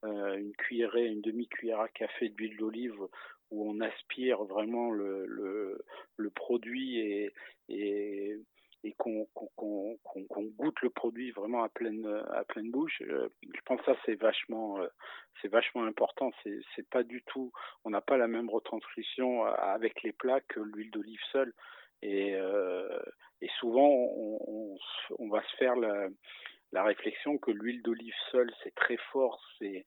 une 0.03 0.53
cuillerée, 0.57 1.07
une 1.07 1.21
demi-cuillère 1.21 1.81
à 1.81 1.89
café 1.89 2.29
d'huile 2.31 2.57
d'olive 2.57 2.99
où 3.51 3.71
on 3.71 3.81
aspire 3.81 4.43
vraiment 4.45 4.91
le, 4.91 5.85
produit 6.35 6.99
et 7.69 8.41
et 8.85 8.93
qu'on 8.95 9.27
goûte 10.59 10.81
le 10.83 10.91
produit 10.91 11.31
vraiment 11.31 11.63
à 11.63 11.69
pleine 11.69 12.03
bouche 12.71 13.03
euh, 13.03 13.29
je 13.43 13.61
pense 13.65 13.81
que 13.81 13.87
ça 13.87 13.99
c'est 14.05 14.15
vachement 14.17 14.79
euh, 14.81 15.87
important. 15.87 16.31
C'est 16.45 16.89
pas 16.91 17.03
du 17.03 17.23
tout 17.23 17.53
on 17.85 17.91
n'a 17.91 18.01
pas 18.01 18.17
la 18.17 18.29
même 18.29 18.51
retranscription 18.51 19.45
avec 19.45 20.03
les 20.03 20.13
plats 20.13 20.41
que 20.41 20.61
l'huile 20.61 20.91
d'olive 20.91 21.21
seule. 21.33 21.53
Et 22.03 22.35
euh, 22.35 22.99
souvent 23.61 23.89
on, 23.89 25.29
va 25.29 25.43
se 25.43 25.57
faire 25.57 25.75
la 25.77 26.83
réflexion 26.83 27.39
que 27.39 27.51
l'huile 27.51 27.83
d'olive 27.83 28.15
seule 28.31 28.53
c'est 28.63 28.75
très 28.75 28.97
fort 29.13 29.41
c'est 29.59 29.85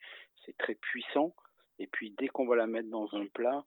très 0.57 0.75
puissant. 0.75 1.35
Et 1.79 1.87
puis 1.87 2.11
dès 2.17 2.29
qu'on 2.29 2.47
va 2.47 2.55
la 2.55 2.67
mettre 2.67 2.89
dans 2.89 3.13
un 3.13 3.25
plat 3.27 3.65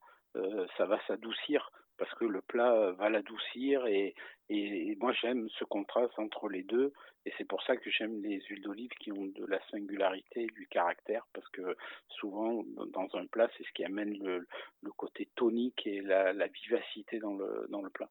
ça 0.77 0.87
va 0.87 0.99
s'adoucir 1.07 1.71
parce 1.99 2.13
que 2.15 2.25
le 2.25 2.41
plat 2.41 2.73
euh, 2.73 2.93
va 2.93 3.11
l'adoucir 3.11 3.87
et, 3.87 4.15
moi 5.01 5.13
j'aime 5.13 5.49
ce 5.59 5.65
contraste 5.65 6.19
entre 6.19 6.49
les 6.49 6.63
deux 6.63 6.93
et 7.27 7.33
c'est 7.37 7.45
pour 7.45 7.63
ça 7.63 7.77
que 7.77 7.91
j'aime 7.91 8.23
les 8.23 8.41
huiles 8.49 8.63
d'olive 8.63 8.91
qui 8.99 9.13
ont 9.13 9.27
de 9.27 9.45
la 9.45 9.61
singularité 9.71 10.47
du 10.47 10.67
caractère 10.69 11.27
parce 11.35 11.49
que 11.51 11.77
souvent 12.09 12.65
dans 12.93 13.09
un 13.15 13.27
plat 13.27 13.51
c'est 13.57 13.65
ce 13.65 13.73
qui 13.73 13.85
amène 13.85 14.17
le, 14.19 14.47
côté 14.97 15.29
tonique 15.35 15.87
et 15.87 16.01
la, 16.01 16.33
vivacité 16.47 17.19
dans 17.19 17.37
le 17.37 17.91
plat. 17.91 18.09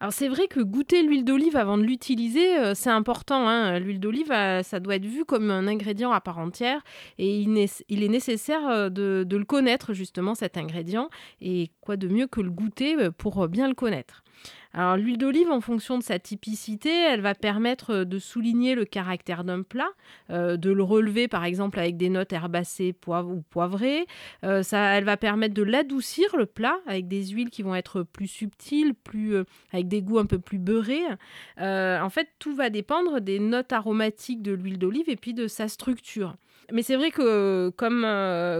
Alors 0.00 0.14
c'est 0.14 0.28
vrai 0.28 0.48
que 0.48 0.60
goûter 0.60 1.02
l'huile 1.02 1.26
d'olive 1.26 1.56
avant 1.56 1.76
de 1.76 1.82
l'utiliser, 1.82 2.58
euh, 2.58 2.72
c'est 2.74 2.88
important. 2.88 3.46
Hein. 3.46 3.78
L'huile 3.78 4.00
d'olive, 4.00 4.32
euh, 4.32 4.62
ça 4.62 4.80
doit 4.80 4.96
être 4.96 5.04
vu 5.04 5.26
comme 5.26 5.50
un 5.50 5.66
ingrédient 5.66 6.10
à 6.10 6.22
part 6.22 6.38
entière 6.38 6.82
et 7.18 7.40
il, 7.40 7.58
est 7.58 8.08
nécessaire 8.08 8.90
de, 8.90 9.24
de, 9.26 9.36
le 9.36 9.44
connaître 9.44 9.92
justement 9.92 10.34
cet 10.34 10.56
ingrédient. 10.56 11.10
Et 11.42 11.70
quoi 11.82 11.98
de 11.98 12.08
mieux 12.08 12.26
que 12.26 12.40
le 12.40 12.50
goûter 12.50 13.10
pour 13.18 13.46
bien 13.46 13.68
le 13.68 13.74
connaître. 13.74 14.24
Alors 14.72 14.96
l'huile 14.96 15.18
d'olive, 15.18 15.50
en 15.50 15.60
fonction 15.60 15.98
de 15.98 16.02
sa 16.02 16.20
typicité, 16.20 16.90
elle 16.90 17.22
va 17.22 17.34
permettre 17.34 17.90
euh, 17.90 18.04
de 18.04 18.20
souligner 18.20 18.76
le 18.76 18.84
caractère 18.84 19.42
d'un 19.42 19.62
plat, 19.62 19.88
euh, 20.30 20.56
de 20.56 20.70
le 20.70 20.82
relever 20.84 21.26
par 21.26 21.44
exemple 21.44 21.80
avec 21.80 21.96
des 21.96 22.08
notes 22.08 22.32
herbacées 22.32 22.94
ou 23.06 23.42
poivrées. 23.50 24.06
Euh, 24.44 24.62
ça, 24.62 24.96
elle 24.96 25.04
va 25.04 25.16
permettre 25.16 25.54
de 25.54 25.62
l'adoucir 25.62 26.36
le 26.36 26.46
plat 26.46 26.78
avec 26.86 27.08
des 27.08 27.26
huiles 27.26 27.50
qui 27.50 27.62
vont 27.62 27.74
être 27.74 28.04
plus 28.04 28.28
subtiles, 28.28 28.94
plus 28.94 29.34
avec 29.72 29.88
des 29.88 30.02
goûts 30.02 30.18
un 30.18 30.26
peu 30.26 30.38
plus 30.38 30.58
beurrés. 30.58 31.02
en 31.58 32.10
fait, 32.10 32.28
tout 32.38 32.54
va 32.54 32.70
dépendre 32.70 33.20
des 33.20 33.38
notes 33.38 33.72
aromatiques 33.72 34.42
de 34.42 34.52
l'huile 34.52 34.78
d'olive 34.78 35.08
et 35.08 35.16
puis 35.16 35.34
de 35.34 35.48
sa 35.48 35.68
structure. 35.68 36.36
Mais 36.72 36.82
c'est 36.82 36.96
vrai 36.96 37.10
que, 37.10 37.70
comme, 37.76 38.06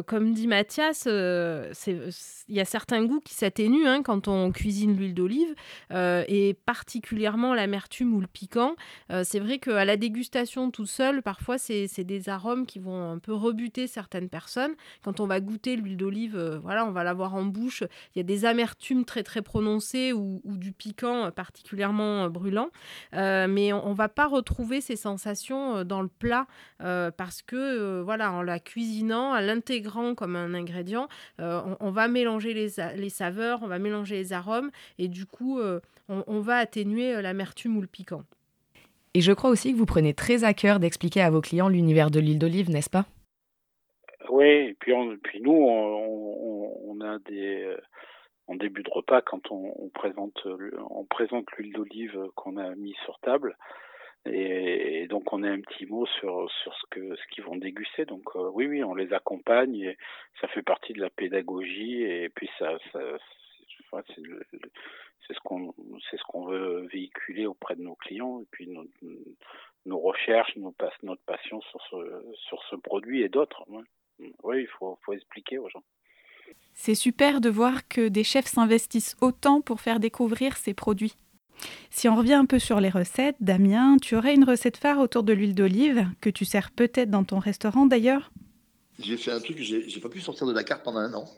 comme 0.07 0.33
dit 0.33 0.47
Mathias, 0.47 1.07
il 1.07 2.54
y 2.54 2.61
a 2.61 2.64
certains 2.64 3.04
goûts 3.04 3.21
qui 3.21 3.35
s'atténuent 3.35 3.87
hein, 3.87 4.02
quand 4.02 4.28
on 4.28 4.50
cuisine 4.50 4.97
l'huile 4.97 5.14
d'olive. 5.14 5.54
et 5.90 6.57
particulièrement 6.66 7.54
l'amertume 7.54 8.14
ou 8.14 8.21
le 8.21 8.26
piquant. 8.26 8.75
c'est 9.23 9.38
vrai 9.38 9.59
qu'à 9.59 9.85
la 9.85 9.97
dégustation 9.97 10.71
tout 10.71 10.87
seul, 10.87 11.23
parfois 11.23 11.59
c'est 11.59 12.04
des 12.04 12.28
arômes 12.28 12.66
qui 12.66 12.78
vont 12.78 13.11
un 13.12 13.19
peu 13.19 13.33
rebuter 13.33 13.87
certaines 13.87 14.28
personnes. 14.28 14.75
Quand 15.02 15.21
on 15.21 15.26
va 15.26 15.40
goûter 15.40 15.76
l'huile 15.76 15.97
d'olive, 15.97 16.61
voilà, 16.62 16.85
on 16.87 16.90
va 16.92 17.04
l'avoir 17.04 17.35
en 17.35 17.45
bouche. 17.45 17.85
Il 18.14 18.19
y 18.19 18.21
a 18.21 18.25
des 18.25 18.45
amertumes 18.45 19.04
très 19.04 19.23
très 19.23 19.42
prononcées 19.42 20.12
ou, 20.12 20.40
du 20.45 20.73
piquant 20.73 21.30
particulièrement 21.30 22.28
brûlant. 22.28 22.71
mais 23.12 23.73
on, 23.73 23.90
ne 23.90 23.95
va 23.95 24.09
pas 24.09 24.26
retrouver 24.26 24.80
ces 24.80 24.97
sensations 24.97 25.85
dans 25.85 26.02
le 26.02 26.09
plat 26.09 26.47
parce 26.78 27.42
que 27.42 27.89
voilà, 28.04 28.32
en 28.32 28.42
la 28.42 28.59
cuisinant, 28.59 29.32
en 29.32 29.40
l'intégrant 29.40 30.14
comme 30.14 30.37
un 30.37 30.54
ingrédient, 30.54 31.09
on, 31.38 31.90
va 31.90 32.09
mélanger 32.09 32.54
les, 32.54 32.68
les, 32.97 33.09
saveurs, 33.09 33.61
on 33.62 33.66
va 33.66 33.78
mélanger 33.78 34.16
les 34.16 34.32
arômes 34.32 34.70
et 34.99 35.09
du 35.09 35.26
coup, 35.26 35.61
on, 35.61 36.25
on 36.26 36.40
va 36.40 36.56
atténuer 36.56 37.20
l'amertume 37.23 37.76
ou 37.76 37.80
le 37.80 37.87
piquant. 37.87 38.23
Et 39.14 39.20
je 39.20 39.32
crois 39.32 39.50
aussi 39.50 39.73
que 39.73 39.78
vous 39.78 39.87
prenez 39.87 40.14
très 40.14 40.44
à 40.44 40.54
cœur 40.54 40.78
d'expliquer 40.78 41.20
à 41.20 41.30
vos 41.30 41.40
clients 41.40 41.68
l'univers 41.68 42.11
de 42.11 42.20
l'huile 42.20 42.38
d'olive, 42.38 42.70
n'est-ce 42.70 42.90
pas? 42.90 43.06
Oui, 44.28 44.47
et 44.47 44.76
puis, 44.78 44.92
puis 45.23 45.40
nous, 45.40 45.52
on, 45.52 47.00
a 47.00 47.18
des, 47.18 47.75
en 48.47 48.54
début 48.54 48.85
de 48.85 48.90
repas, 48.90 49.20
quand 49.23 49.50
on, 49.50 49.88
présente, 49.92 50.47
on 50.90 51.04
présente 51.04 51.50
l'huile 51.52 51.73
d'olive 51.73 52.16
qu'on 52.37 52.56
a 52.56 52.75
mis 52.76 52.94
sur 53.04 53.18
table, 53.20 53.56
et, 54.26 55.06
donc 55.08 55.32
on 55.32 55.42
a 55.42 55.50
un 55.50 55.60
petit 55.60 55.86
mot 55.86 56.06
sur 56.06 56.50
ce 56.50 57.26
qu'ils 57.32 57.44
vont 57.44 57.56
déguster. 57.56 58.04
Donc 58.04 58.24
euh, 58.36 58.50
oui, 58.52 58.66
oui, 58.66 58.84
on 58.84 58.94
les 58.94 59.12
accompagne, 59.12 59.76
et 59.76 59.96
ça 60.40 60.48
fait 60.48 60.62
partie 60.62 60.92
de 60.92 61.00
la 61.00 61.10
pédagogie, 61.10 62.02
et 62.02 62.28
puis 62.28 62.48
ça, 62.58 62.76
c'est 62.92 63.18
ce 65.34 66.22
qu'on 66.26 66.46
veut 66.46 66.88
véhiculer 66.92 67.46
auprès 67.46 67.76
de 67.76 67.82
nos 67.82 67.94
clients 67.94 68.40
et 68.40 68.46
puis 68.50 68.68
nos, 69.86 69.98
recherches, 69.98 70.56
notre 70.56 71.22
passion 71.24 71.60
sur 71.62 72.62
ce 72.70 72.76
produit 72.76 73.22
et 73.22 73.28
d'autres. 73.28 73.64
Oui, 74.42 74.62
il 74.62 74.68
faut 74.68 74.98
expliquer 75.12 75.58
aux 75.58 75.68
gens. 75.68 75.82
C'est 76.74 76.94
super 76.94 77.40
de 77.40 77.50
voir 77.50 77.86
que 77.88 78.08
des 78.08 78.24
chefs 78.24 78.46
s'investissent 78.46 79.16
autant 79.20 79.60
pour 79.60 79.80
faire 79.80 80.00
découvrir 80.00 80.56
ces 80.56 80.74
produits. 80.74 81.14
Si 81.90 82.08
on 82.08 82.16
revient 82.16 82.34
un 82.34 82.46
peu 82.46 82.58
sur 82.58 82.80
les 82.80 82.88
recettes, 82.88 83.36
Damien, 83.40 83.96
tu 84.00 84.16
aurais 84.16 84.34
une 84.34 84.44
recette 84.44 84.76
phare 84.76 84.98
autour 84.98 85.22
de 85.22 85.32
l'huile 85.32 85.54
d'olive 85.54 86.06
que 86.20 86.30
tu 86.30 86.44
sers 86.44 86.70
peut-être 86.70 87.10
dans 87.10 87.24
ton 87.24 87.38
restaurant 87.38 87.86
d'ailleurs? 87.86 88.30
J'ai 88.98 89.16
fait 89.16 89.32
un 89.32 89.40
truc 89.40 89.56
que 89.56 89.62
j'ai 89.62 90.00
pas 90.00 90.08
pu 90.08 90.20
sortir 90.20 90.46
de 90.46 90.52
la 90.52 90.62
carte 90.62 90.84
pendant 90.84 91.00
un 91.00 91.12
an. 91.14 91.28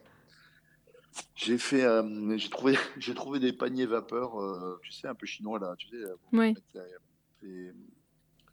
J'ai 1.35 1.59
fait, 1.59 1.83
euh, 1.83 2.37
j'ai 2.37 2.49
trouvé, 2.49 2.77
j'ai 2.99 3.15
trouvé 3.15 3.39
des 3.39 3.53
paniers 3.53 3.87
vapeur, 3.87 4.41
euh, 4.41 4.81
tu 4.83 4.93
sais, 4.93 5.09
un 5.09 5.15
peu 5.15 5.27
chinois 5.27 5.59
là, 5.59 5.75
tu 5.77 5.89
sais, 5.89 5.97
euh, 5.97 6.17
oui. 6.33 6.55
les, 7.43 7.73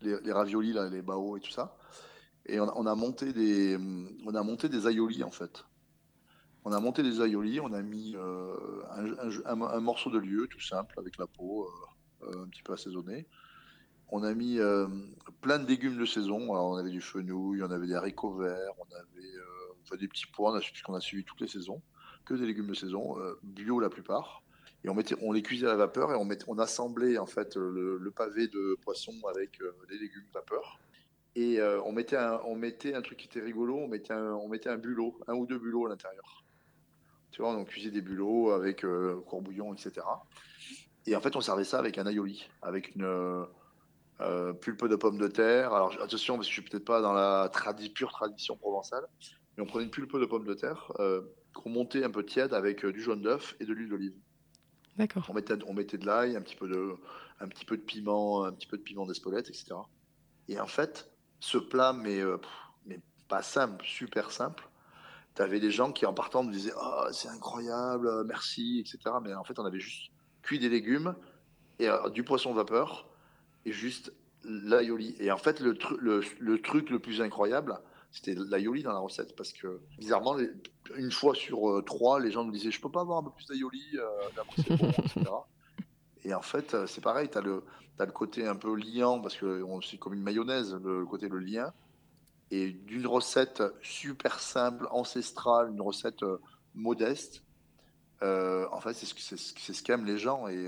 les, 0.01 0.31
raviolis 0.31 0.73
là, 0.73 0.89
les 0.89 1.01
bao 1.01 1.37
et 1.37 1.39
tout 1.39 1.51
ça. 1.51 1.77
Et 2.45 2.59
on, 2.59 2.85
a 2.85 2.95
monté 2.95 3.31
des, 3.31 3.77
on 4.25 4.33
a 4.33 4.41
monté 4.41 4.69
des 4.69 4.87
aïolis 4.87 5.23
en 5.23 5.29
fait. 5.29 5.65
On 6.69 6.73
a 6.73 6.79
monté 6.79 7.01
des 7.01 7.19
aïolis, 7.19 7.59
on 7.59 7.73
a 7.73 7.81
mis 7.81 8.15
un, 8.15 9.61
un, 9.61 9.79
morceau 9.79 10.11
de 10.11 10.19
lieu 10.19 10.47
tout 10.47 10.59
simple 10.59 10.99
avec 10.99 11.17
la 11.17 11.25
peau, 11.25 11.67
un 12.21 12.47
petit 12.47 12.61
peu 12.61 12.73
assaisonné. 12.73 13.25
On 14.11 14.21
a 14.21 14.35
mis 14.35 14.59
plein 15.41 15.57
de 15.57 15.67
légumes 15.67 15.97
de 15.97 16.05
saison. 16.05 16.53
Alors, 16.53 16.69
on 16.69 16.75
avait 16.75 16.91
du 16.91 17.01
fenouil, 17.01 17.63
on 17.63 17.71
avait 17.71 17.87
des 17.87 17.95
haricots 17.95 18.35
verts, 18.35 18.73
on 18.77 18.95
avait 18.95 19.97
des 19.97 20.07
petits 20.07 20.27
pois, 20.27 20.59
puisqu'on 20.59 20.93
a 20.93 21.01
suivi 21.01 21.23
toutes 21.23 21.41
les 21.41 21.47
saisons 21.47 21.81
que 22.25 22.35
des 22.35 22.45
légumes 22.45 22.67
de 22.67 22.73
saison, 22.75 23.19
euh, 23.19 23.39
bio 23.43 23.79
la 23.79 23.89
plupart. 23.89 24.43
Et 24.83 24.89
on, 24.89 24.93
mettait, 24.93 25.15
on 25.21 25.31
les 25.31 25.41
cuisait 25.41 25.65
à 25.65 25.69
la 25.69 25.75
vapeur 25.75 26.11
et 26.11 26.15
on, 26.15 26.23
mettait, 26.23 26.45
on 26.47 26.57
assemblait 26.57 27.17
en 27.17 27.25
fait 27.25 27.55
le, 27.57 28.13
pavé 28.15 28.47
de 28.47 28.77
poisson 28.81 29.13
avec 29.29 29.59
euh, 29.61 29.71
les 29.89 29.97
légumes 29.97 30.23
vapeur. 30.33 30.79
Et 31.35 31.59
euh, 31.59 31.81
on, 31.83 31.91
mettait 31.91 32.15
un, 32.15 32.39
on 32.45 32.55
mettait 32.55 32.93
un 32.93 33.01
truc 33.01 33.17
qui 33.17 33.27
était 33.27 33.41
rigolo, 33.41 33.77
on 33.77 33.87
mettait 33.87 34.13
on 34.13 34.47
mettait 34.47 34.69
un 34.69 34.77
bulot, 34.77 35.19
un 35.27 35.33
ou 35.33 35.45
deux 35.45 35.59
bulots 35.59 35.87
à 35.87 35.89
l'intérieur. 35.89 36.43
Tu 37.31 37.41
vois, 37.41 37.51
on 37.51 37.63
cuisait 37.63 37.91
des 37.91 38.01
bulots 38.01 38.51
avec 38.51 38.85
courbouillon, 39.27 39.73
etc. 39.73 40.05
Et 41.05 41.15
en 41.15 41.21
fait, 41.21 41.35
on 41.35 41.41
servait 41.41 41.63
ça 41.63 41.79
avec 41.79 41.97
un 41.97 42.05
aïoli, 42.05 42.49
avec 42.61 42.95
une 42.95 43.45
pulpe 44.61 44.87
de 44.87 44.95
pommes 44.95 45.17
de 45.17 45.27
terre. 45.27 45.73
Alors 45.73 45.93
attention, 46.01 46.35
parce 46.35 46.47
que 46.47 46.53
je 46.53 46.61
suis 46.61 46.69
peut-être 46.69 46.85
pas 46.85 47.01
dans 47.01 47.13
la 47.13 47.51
pure 47.93 48.11
tradition 48.11 48.57
provençale, 48.57 49.05
mais 49.55 49.63
on 49.63 49.65
prenait 49.65 49.85
une 49.85 49.91
pulpe 49.91 50.17
de 50.17 50.25
pommes 50.25 50.45
de 50.45 50.55
terre 50.55 50.91
qu'on 51.53 51.69
montait 51.69 52.03
un 52.03 52.11
peu 52.11 52.25
tiède 52.25 52.53
avec 52.53 52.85
euh, 52.85 52.91
du 52.91 53.01
jaune 53.01 53.21
d'œuf 53.21 53.55
et 53.59 53.65
de 53.65 53.73
l'huile 53.73 53.89
d'olive. 53.89 54.15
D'accord. 54.97 55.25
On 55.29 55.33
mettait, 55.33 55.55
on 55.65 55.73
mettait 55.73 55.97
de 55.97 56.05
l'ail, 56.05 56.35
un 56.35 56.41
petit 56.41 56.55
peu 56.55 56.67
de, 56.67 56.95
un 57.39 57.47
petit 57.47 57.65
peu 57.65 57.77
de 57.77 57.81
piment, 57.81 58.43
un 58.43 58.51
petit 58.51 58.67
peu 58.67 58.77
de 58.77 58.83
piment 58.83 59.05
d'Espelette, 59.05 59.47
etc. 59.47 59.75
Et 60.47 60.59
en 60.59 60.67
fait, 60.67 61.09
ce 61.39 61.57
plat, 61.57 61.93
mais, 61.93 62.19
euh, 62.19 62.37
mais 62.85 62.99
pas 63.27 63.41
simple, 63.41 63.85
super 63.85 64.31
simple. 64.31 64.68
Tu 65.39 65.43
avais 65.45 65.61
des 65.61 65.71
gens 65.71 65.93
qui, 65.93 66.05
en 66.05 66.13
partant, 66.13 66.43
me 66.43 66.51
disaient 66.51 66.73
oh, 66.77 67.05
c'est 67.13 67.29
incroyable, 67.29 68.25
merci, 68.25 68.81
etc. 68.81 69.15
Mais 69.23 69.33
en 69.33 69.45
fait, 69.45 69.57
on 69.57 69.63
avait 69.63 69.79
juste 69.79 70.11
cuit 70.41 70.59
des 70.59 70.67
légumes 70.67 71.15
et 71.79 71.87
euh, 71.87 72.09
du 72.09 72.25
poisson 72.25 72.53
vapeur 72.53 73.07
et 73.63 73.71
juste 73.71 74.11
l'aioli. 74.43 75.15
Et 75.21 75.31
en 75.31 75.37
fait, 75.37 75.61
le, 75.61 75.77
le, 75.97 76.21
le, 76.39 76.61
truc 76.61 76.89
le 76.89 76.99
plus 76.99 77.21
incroyable, 77.21 77.79
c'était 78.11 78.35
l'aioli 78.35 78.83
dans 78.83 78.91
la 78.91 78.99
recette 78.99 79.33
parce 79.37 79.53
que 79.53 79.79
bizarrement, 79.97 80.35
une 80.97 81.11
fois 81.11 81.33
sur 81.33 81.69
euh, 81.69 81.83
trois, 81.83 82.19
les 82.19 82.31
gens 82.31 82.43
nous 82.43 82.51
disaient 82.51 82.71
je 82.71 82.81
peux 82.81 82.91
pas 82.91 82.99
avoir 82.99 83.19
un 83.19 83.23
peu 83.23 83.31
plus 83.31 83.47
d'aioli, 83.47 83.81
euh, 83.95 84.43
etc. 84.57 85.23
Et 86.25 86.33
en 86.33 86.41
fait, 86.41 86.75
c'est 86.85 87.01
pareil, 87.01 87.29
tu 87.29 87.37
as 87.37 87.41
le, 87.41 87.63
as 87.97 88.05
le 88.05 88.11
côté 88.11 88.45
un 88.45 88.57
peu 88.57 88.75
liant 88.75 89.21
parce 89.21 89.37
que 89.37 89.65
c'est 89.89 89.97
comme 89.97 90.15
une 90.15 90.21
mayonnaise, 90.21 90.75
le, 90.83 91.05
côté 91.05 91.29
le 91.29 91.39
lien. 91.39 91.71
Et 92.51 92.71
d'une 92.71 93.05
recette 93.05 93.61
super 93.81 94.39
simple, 94.39 94.87
ancestrale, 94.91 95.69
une 95.71 95.81
recette 95.81 96.23
modeste, 96.73 97.43
en 98.21 98.79
fait, 98.81 98.93
c'est 98.93 99.05
ce, 99.05 99.73
ce 99.73 99.83
qu'aiment 99.83 100.05
les 100.05 100.17
gens. 100.17 100.47
Et, 100.47 100.67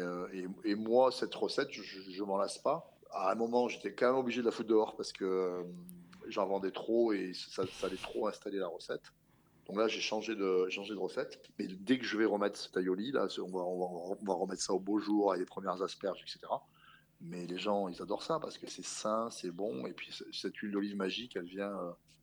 et, 0.63 0.75
moi, 0.75 1.11
cette 1.11 1.33
recette, 1.33 1.71
je, 1.71 2.21
ne 2.21 2.25
m'en 2.25 2.37
lasse 2.37 2.59
pas. 2.59 2.91
À 3.11 3.31
un 3.31 3.35
moment, 3.35 3.67
j'étais 3.67 3.93
quand 3.93 4.07
même 4.07 4.17
obligé 4.17 4.41
de 4.41 4.45
la 4.45 4.51
foutre 4.51 4.69
dehors 4.69 4.95
parce 4.95 5.11
que 5.11 5.65
j'en 6.27 6.45
vendais 6.45 6.71
trop 6.71 7.13
et 7.13 7.33
ça, 7.33 7.63
allait 7.83 7.97
trop 7.97 8.27
installer 8.27 8.57
la 8.57 8.67
recette. 8.67 9.13
Donc 9.67 9.77
là, 9.77 9.87
j'ai 9.87 10.01
changé 10.01 10.35
de, 10.35 10.67
changé 10.69 10.93
de 10.93 10.99
recette. 10.99 11.41
Mais 11.59 11.67
dès 11.67 11.97
que 11.97 12.05
je 12.05 12.17
vais 12.17 12.25
remettre 12.25 12.57
cet 12.57 12.75
aioli, 12.77 13.11
là, 13.11 13.27
on 13.39 13.51
va, 13.51 13.59
on, 13.59 14.17
va, 14.21 14.33
remettre 14.33 14.61
ça 14.61 14.73
au 14.73 14.79
beau 14.79 14.99
jour 14.99 15.31
avec 15.31 15.41
les 15.41 15.45
premières 15.45 15.81
asperges, 15.81 16.21
etc. 16.21 16.39
Mais 17.21 17.45
les 17.45 17.57
gens, 17.57 17.87
ils 17.87 18.01
adorent 18.01 18.23
ça 18.23 18.39
parce 18.39 18.57
que 18.57 18.67
c'est 18.67 18.85
sain, 18.85 19.29
c'est 19.29 19.51
bon. 19.51 19.85
Et 19.85 19.93
puis, 19.93 20.09
cette 20.31 20.57
huile 20.57 20.71
d'olive 20.71 20.95
magique, 20.95 21.35
elle 21.35 21.45
vient, 21.45 21.73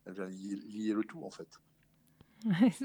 elle 0.05 0.13
vient 0.13 0.27
lier 0.27 0.93
le 0.93 1.03
tout, 1.03 1.23
en 1.23 1.31
fait. 1.31 1.47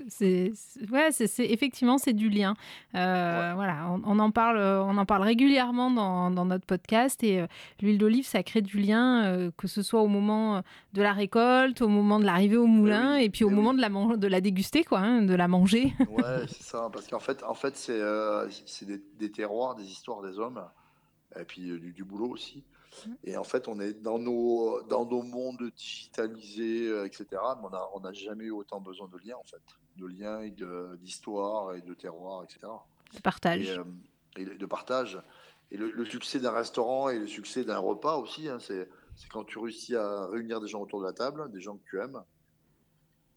c'est 0.09 0.53
ouais, 0.91 1.13
c'est 1.13 1.45
effectivement 1.45 1.99
c'est 1.99 2.13
du 2.13 2.29
lien. 2.29 2.55
Euh, 2.95 3.53
voilà, 3.55 3.89
on, 4.05 4.19
en 4.19 4.31
parle, 4.31 4.59
on 4.59 4.97
en 4.97 5.07
parle 5.07 5.23
régulièrement 5.23 5.91
dans, 5.91 6.31
dans 6.31 6.45
notre 6.45 6.67
podcast 6.67 7.23
et 7.23 7.41
euh, 7.41 7.47
l'huile 7.81 7.99
d'olive, 7.99 8.27
ça 8.27 8.43
crée 8.43 8.63
du 8.63 8.79
lien, 8.79 9.25
euh, 9.25 9.51
que 9.57 9.69
ce 9.69 9.83
soit 9.83 10.01
au 10.01 10.09
moment 10.09 10.63
de 10.93 11.03
la 11.03 11.13
récolte, 11.13 11.83
au 11.83 11.89
moment 11.89 12.19
de 12.19 12.25
l'arrivée 12.25 12.57
au 12.57 12.67
moulin 12.67 13.17
et 13.17 13.31
puis 13.31 13.45
au 13.45 13.51
moment 13.51 13.75
de 13.75 13.81
la 13.81 13.89
de 14.17 14.27
la 14.27 14.41
déguster 14.41 14.83
quoi, 14.83 14.99
hein, 14.99 15.23
de 15.23 15.35
la 15.35 15.47
manger. 15.47 15.95
ouais, 16.09 16.47
c'est 16.49 16.63
ça, 16.63 16.89
parce 16.93 17.07
qu'en 17.07 17.21
fait, 17.21 17.43
en 17.45 17.55
fait, 17.55 17.77
c'est 17.77 18.01
c'est 18.67 18.87
des, 18.87 19.01
des, 19.19 19.31
terroirs, 19.31 19.77
des 19.77 19.85
histoires 19.85 20.21
des 20.23 20.39
hommes 20.39 20.65
et 21.39 21.45
puis 21.45 21.63
du, 21.63 21.93
du 21.93 22.05
boulot 22.05 22.29
aussi. 22.29 22.65
Et 23.25 23.37
en 23.37 23.45
fait, 23.45 23.69
on 23.69 23.81
est 23.81 23.95
dans 23.95 24.19
nos, 24.19 24.83
dans 24.83 25.07
nos 25.07 25.23
mondes 25.23 25.71
digitalisés, 25.77 26.89
euh, 26.89 27.07
etc. 27.07 27.27
Mais 27.33 27.69
on 27.95 28.01
n'a 28.01 28.13
jamais 28.13 28.45
eu 28.45 28.51
autant 28.51 28.81
besoin 28.81 29.09
de 29.09 29.19
liens, 29.19 29.37
en 29.37 29.45
fait. 29.45 29.63
De 29.97 30.07
liens 30.07 30.41
et 30.41 30.55
d'histoire 30.99 31.75
et 31.75 31.83
de 31.83 31.95
terroir, 31.95 32.45
etc. 32.45 32.61
De 33.15 33.21
partage. 33.21 33.69
Et, 34.37 34.47
euh, 34.47 34.55
de 34.57 34.67
partage. 34.67 35.21
Et 35.71 35.77
le, 35.77 36.05
succès 36.05 36.41
d'un 36.41 36.53
restaurant 36.53 37.09
et 37.09 37.19
le 37.19 37.27
succès 37.27 37.65
d'un 37.65 37.79
repas 37.79 38.17
aussi, 38.17 38.49
hein, 38.49 38.59
c'est 38.61 38.89
quand 39.31 39.45
tu 39.45 39.59
réussis 39.59 39.97
à 39.97 40.27
réunir 40.27 40.61
des 40.61 40.69
gens 40.69 40.81
autour 40.81 41.01
de 41.01 41.07
la 41.07 41.13
table, 41.13 41.51
des 41.51 41.61
gens 41.61 41.77
que 41.77 41.85
tu 41.89 42.01
aimes, 42.01 42.23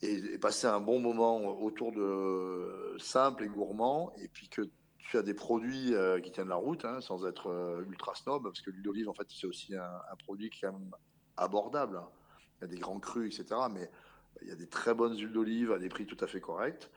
et, 0.01 0.37
passer 0.37 0.67
un 0.67 0.79
bon 0.79 0.99
moment 0.99 1.37
autour 1.61 1.91
de 1.91 2.95
simple 2.99 3.43
et 3.43 3.47
gourmand, 3.47 4.13
et 4.21 4.27
puis 4.27 4.49
que 4.49 4.69
tu 5.07 5.17
as 5.17 5.23
des 5.23 5.33
produits 5.33 5.93
euh, 5.93 6.19
qui 6.19 6.31
tiennent 6.31 6.49
la 6.49 6.55
route, 6.55 6.83
hein, 6.83 6.99
sans 6.99 7.25
être 7.25 7.49
euh, 7.49 7.85
ultra 7.87 8.13
snob, 8.13 8.43
parce 8.43 8.59
que 8.61 8.69
l'huile 8.71 8.83
d'olive, 8.83 9.09
en 9.09 9.13
fait, 9.13 9.27
c'est 9.29 9.47
aussi 9.47 9.73
un, 9.73 10.15
produit 10.25 10.49
qui 10.49 10.65
est 10.65 10.69
abordable. 11.37 12.01
Il 12.57 12.61
y 12.61 12.63
a 12.65 12.67
des 12.67 12.77
grands 12.77 12.99
crus, 12.99 13.39
etc. 13.39 13.61
Mais 13.71 13.89
il 14.41 14.49
y 14.49 14.51
a 14.51 14.55
des 14.55 14.67
très 14.67 14.93
bonnes 14.93 15.17
huiles 15.17 15.31
d'olive 15.31 15.71
à 15.71 15.79
des 15.79 15.87
prix 15.87 16.05
tout 16.05 16.17
à 16.19 16.27
fait 16.27 16.41
corrects. 16.41 16.89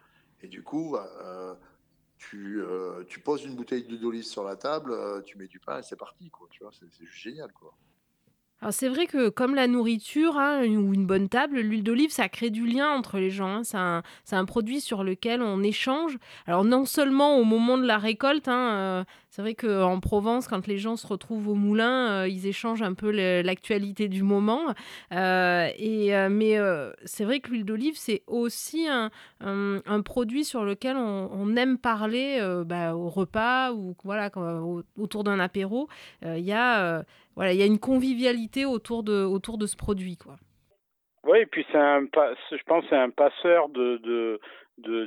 Et 0.42 0.48
du 0.48 0.64
coup, 0.64 0.96
euh, 0.96 1.54
tu, 2.18 2.60
tu, 3.06 3.20
poses 3.20 3.44
une 3.44 3.54
bouteille 3.54 3.84
d'huile 3.84 4.00
d'olive 4.00 4.24
sur 4.24 4.42
la 4.42 4.56
table, 4.56 5.22
tu 5.24 5.38
mets 5.38 5.46
du 5.46 5.60
pain 5.60 5.78
et 5.78 5.82
c'est 5.82 5.96
parti. 5.96 6.30
Quoi, 6.30 6.48
tu 6.50 6.64
vois, 6.64 6.72
c'est, 6.72 6.90
juste 7.04 7.22
génial. 7.22 7.52
Quoi. 7.52 7.72
Alors 8.62 8.74
c'est 8.74 8.88
vrai 8.88 9.06
que 9.06 9.30
comme 9.30 9.54
la 9.54 9.66
nourriture 9.66 10.36
hein, 10.36 10.66
ou 10.66 10.92
une 10.92 11.06
bonne 11.06 11.30
table, 11.30 11.60
l'huile 11.60 11.82
d'olive, 11.82 12.10
ça 12.10 12.28
crée 12.28 12.50
du 12.50 12.66
lien 12.66 12.90
entre 12.90 13.18
les 13.18 13.30
gens. 13.30 13.56
Hein. 13.56 13.64
C'est 13.64 13.78
un, 13.78 14.02
un, 14.32 14.44
produit 14.44 14.82
sur 14.82 15.02
lequel 15.02 15.40
on 15.40 15.62
échange. 15.62 16.18
Alors 16.46 16.64
non 16.64 16.84
seulement 16.84 17.38
au 17.38 17.44
moment 17.44 17.78
de 17.78 17.86
la 17.86 17.96
récolte, 17.96 18.48
hein, 18.48 18.72
euh, 18.72 19.04
c'est 19.30 19.40
vrai 19.40 19.54
qu'en 19.54 19.98
Provence, 20.00 20.46
quand 20.46 20.66
les 20.66 20.76
gens 20.76 20.96
se 20.96 21.06
retrouvent 21.06 21.48
au 21.48 21.54
moulin, 21.54 22.10
euh, 22.10 22.28
ils 22.28 22.46
échangent 22.46 22.82
un 22.82 22.92
peu 22.92 23.10
l'actualité 23.10 24.08
du 24.08 24.22
moment. 24.22 24.74
Euh, 25.12 25.68
et, 25.78 26.12
mais 26.28 26.58
c'est 27.04 27.24
vrai 27.24 27.40
que 27.40 27.50
l'huile 27.50 27.64
d'olive, 27.64 27.94
c'est 27.96 28.22
aussi 28.26 28.86
un, 28.88 29.10
un, 29.40 30.02
produit 30.02 30.44
sur 30.44 30.64
lequel 30.64 30.96
on, 30.96 31.56
aime 31.56 31.78
parler 31.78 32.40
bah, 32.66 32.94
au 32.94 33.08
repas 33.08 33.72
ou 33.72 33.96
voilà, 34.04 34.30
autour 34.98 35.24
d'un 35.24 35.40
apéro. 35.40 35.88
Il 36.22 36.44
y 36.44 36.52
a 36.52 37.04
voilà, 37.40 37.54
il 37.54 37.59
y 37.59 37.62
a 37.62 37.66
une 37.66 37.78
convivialité 37.78 38.66
autour 38.66 39.02
de, 39.02 39.25
autour 39.25 39.56
de 39.56 39.64
ce 39.64 39.75
produit, 39.75 40.18
quoi. 40.18 40.37
Oui, 41.25 41.38
et 41.38 41.47
puis 41.47 41.64
un, 41.78 42.02
je 42.02 42.62
pense, 42.66 42.85
c'est 42.90 42.99
un 42.99 43.09
passeur 43.09 43.70
de, 43.70 43.97
de, 43.97 44.38
de, 44.76 45.06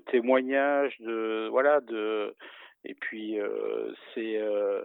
témoignages, 0.00 0.96
de, 0.98 1.46
voilà, 1.52 1.80
de, 1.82 2.34
et 2.82 2.94
puis 2.94 3.38
euh, 3.38 3.92
c'est, 4.12 4.38
euh, 4.38 4.82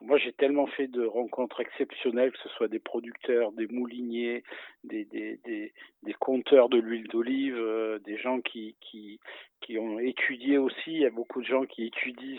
moi 0.00 0.18
j'ai 0.18 0.32
tellement 0.32 0.66
fait 0.66 0.86
de 0.86 1.04
rencontres 1.04 1.60
exceptionnelles, 1.60 2.32
que 2.32 2.38
ce 2.38 2.48
soit 2.50 2.68
des 2.68 2.78
producteurs, 2.78 3.52
des 3.52 3.66
mouliniers, 3.66 4.42
des, 4.84 5.72
compteurs 6.20 6.68
de 6.68 6.78
l'huile 6.78 7.08
d'olive, 7.08 7.56
euh, 7.58 7.98
des 8.00 8.16
gens 8.16 8.40
qui, 8.40 8.76
qui, 8.80 9.20
qui 9.60 9.78
ont 9.78 9.98
étudié 9.98 10.58
aussi. 10.58 10.92
Il 10.92 11.00
y 11.00 11.06
a 11.06 11.10
beaucoup 11.10 11.40
de 11.40 11.46
gens 11.46 11.64
qui 11.64 11.86
étudient 11.86 12.38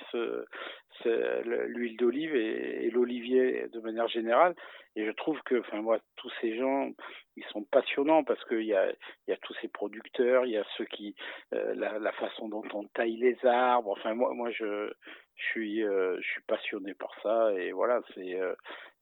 l'huile 1.68 1.98
d'olive 1.98 2.36
et, 2.36 2.90
l'olivier 2.92 3.68
de 3.74 3.80
manière 3.80 4.08
générale. 4.08 4.56
Et 4.96 5.06
je 5.06 5.12
trouve 5.12 5.42
que, 5.44 5.60
enfin 5.60 5.82
moi, 5.82 6.00
tous 6.16 6.32
ces 6.40 6.58
gens, 6.58 6.90
ils 7.36 7.44
sont 7.46 7.64
passionnants 7.64 8.24
parce 8.24 8.44
qu'il 8.46 8.64
y 8.64 8.74
a, 8.74 8.94
y 9.28 9.34
a 9.34 9.38
tous 9.38 9.54
ces 9.62 9.68
producteurs, 9.68 10.46
il 10.46 10.54
y 10.54 10.58
a 10.58 10.64
ceux 10.78 10.86
qui, 10.86 11.16
euh, 11.54 11.76
la, 11.76 12.00
la, 12.00 12.14
façon 12.14 12.48
dont 12.48 12.64
on 12.74 12.86
taille 12.86 13.18
les 13.18 13.38
arbres. 13.46 13.92
Enfin 13.92 14.14
moi, 14.14 14.34
moi 14.34 14.52
je, 14.52 14.90
je 15.36 15.44
suis, 15.52 15.84
euh, 15.84 16.20
passionné 16.48 16.94
par 16.94 17.12
ça 17.22 17.54
et 17.54 17.72
voilà, 17.72 18.02
c'est, 18.14 18.40
euh, 18.40 18.54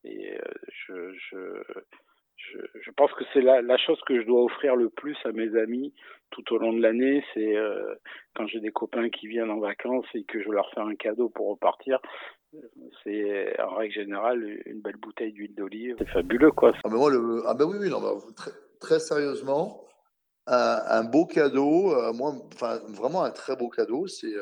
et 0.03 0.37
je, 0.87 1.13
je 2.81 2.91
pense 2.91 3.11
que 3.13 3.23
c'est 3.33 3.41
la, 3.41 3.77
chose 3.77 3.99
que 4.05 4.19
je 4.19 4.25
dois 4.25 4.43
offrir 4.43 4.75
le 4.75 4.89
plus 4.89 5.17
à 5.25 5.31
mes 5.31 5.57
amis 5.57 5.93
tout 6.31 6.53
au 6.53 6.57
long 6.57 6.73
de 6.73 6.81
l'année. 6.81 7.23
C'est 7.33 7.55
euh, 7.55 7.95
quand 8.35 8.47
j'ai 8.47 8.59
des 8.59 8.71
copains 8.71 9.09
qui 9.09 9.27
viennent 9.27 9.49
en 9.49 9.59
vacances 9.59 10.05
et 10.13 10.23
que 10.23 10.41
je 10.41 10.49
leur 10.49 10.69
fais 10.73 10.81
un 10.81 10.95
cadeau 10.95 11.29
pour 11.29 11.49
repartir. 11.49 11.99
C'est 13.03 13.59
en 13.61 13.75
règle 13.75 13.93
générale 13.93 14.61
une 14.65 14.81
belle 14.81 14.97
bouteille 14.97 15.31
d'huile 15.33 15.55
d'olive. 15.55 15.95
C'est 15.97 16.09
fabuleux, 16.09 16.51
quoi. 16.51 16.73
Ah, 16.83 16.89
le... 16.89 17.43
ah 17.47 17.55
ben 17.55 17.65
oui, 17.65 17.77
oui, 17.79 17.89
non, 17.89 17.99
très, 18.35 18.51
très, 18.79 18.99
sérieusement, 18.99 19.87
un, 20.45 21.03
beau 21.03 21.25
cadeau, 21.25 21.91
euh, 21.93 22.11
vraiment 22.89 23.23
un 23.23 23.31
très 23.31 23.55
beau 23.55 23.69
cadeau, 23.69 24.05
c'est. 24.07 24.33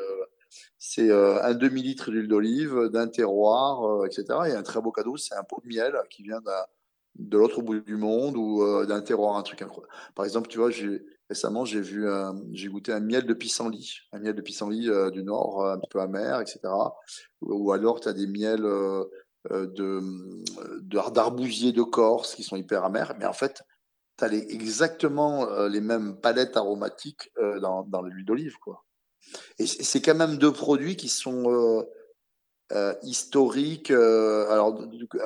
Euh, 0.51 0.55
c'est 0.77 1.09
euh, 1.09 1.41
un 1.43 1.53
demi-litre 1.53 2.11
d'huile 2.11 2.27
d'olive, 2.27 2.89
d'un 2.91 3.07
terroir, 3.07 4.05
etc. 4.05 4.25
Et 4.47 4.51
un 4.53 4.63
très 4.63 4.81
beau 4.81 4.91
cadeau, 4.91 5.17
c'est 5.17 5.35
un 5.35 5.43
pot 5.43 5.61
de 5.63 5.67
miel 5.67 5.93
qui 6.09 6.23
vient 6.23 6.41
de 7.15 7.37
l'autre 7.37 7.61
bout 7.61 7.79
du 7.81 7.97
monde 7.97 8.37
ou 8.37 8.63
euh, 8.63 8.85
d'un 8.85 9.01
terroir, 9.01 9.37
un 9.37 9.43
truc 9.43 9.61
incroyable. 9.61 9.93
Par 10.15 10.25
exemple, 10.25 10.47
tu 10.47 10.57
vois, 10.57 10.69
récemment, 11.29 11.65
j'ai 11.65 11.81
j'ai 11.83 12.67
goûté 12.67 12.93
un 12.93 12.99
miel 12.99 13.25
de 13.25 13.33
pissenlit, 13.33 13.99
un 14.11 14.19
miel 14.19 14.35
de 14.35 14.41
pissenlit 14.41 14.89
euh, 14.89 15.09
du 15.11 15.23
Nord, 15.23 15.65
un 15.65 15.79
peu 15.89 15.99
amer, 15.99 16.41
etc. 16.41 16.59
Ou, 17.41 17.71
alors, 17.71 17.99
tu 17.99 18.07
as 18.07 18.13
des 18.13 18.27
miels 18.27 18.65
euh, 18.65 19.05
de, 19.49 20.01
de 20.81 21.81
Corse 21.83 22.35
qui 22.35 22.43
sont 22.43 22.55
hyper 22.55 22.85
amers, 22.85 23.15
mais 23.19 23.25
en 23.25 23.33
fait, 23.33 23.63
tu 24.17 24.23
as 24.23 24.27
les, 24.27 24.45
exactement 24.53 25.67
les 25.67 25.81
mêmes 25.81 26.15
palettes 26.19 26.57
aromatiques 26.57 27.31
dans, 27.59 27.83
dans 27.83 28.01
l'huile 28.03 28.25
d'olive, 28.25 28.57
quoi. 28.59 28.85
Et 29.59 29.65
c'est 29.65 30.01
quand 30.01 30.15
même 30.15 30.37
deux 30.37 30.51
produits 30.51 30.95
qui 30.95 31.09
sont 31.09 31.85
historiques, 33.03 33.91
alors 33.91 34.77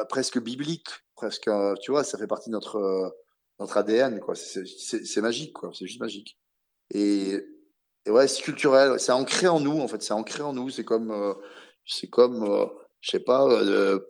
presque 0.10 0.42
bibliques 0.42 0.90
presque, 1.16 1.48
euh, 1.48 1.76
tu 1.82 1.92
vois, 1.92 2.04
ça 2.04 2.18
fait 2.18 2.28
partie 2.28 2.50
de 2.50 2.54
notre, 2.54 2.78
euh, 2.78 3.10
notre 3.60 3.78
ADN, 3.78 4.20
quoi. 4.20 4.36
C'est 4.36 5.22
magique, 5.22 5.54
quoi. 5.54 5.72
C'est 5.74 5.88
juste 5.88 6.00
magique. 6.00 6.38
Et, 6.92 7.40
et 8.06 8.12
ouais, 8.12 8.28
c'est 8.28 8.44
culturel. 8.44 9.00
C'est 9.00 9.12
ancré 9.12 9.48
en 9.48 9.60
nous, 9.60 9.80
en 9.80 9.88
fait. 9.88 10.02
C'est 10.04 10.14
ancré 10.14 10.44
en 10.44 10.54
nous. 10.54 10.70
C'est 10.70 10.84
comme, 10.84 11.12
euh, 11.12 11.34
c'est 11.86 12.10
comme, 12.10 12.70
je 13.02 13.12
sais 13.12 13.20
pas, 13.20 13.48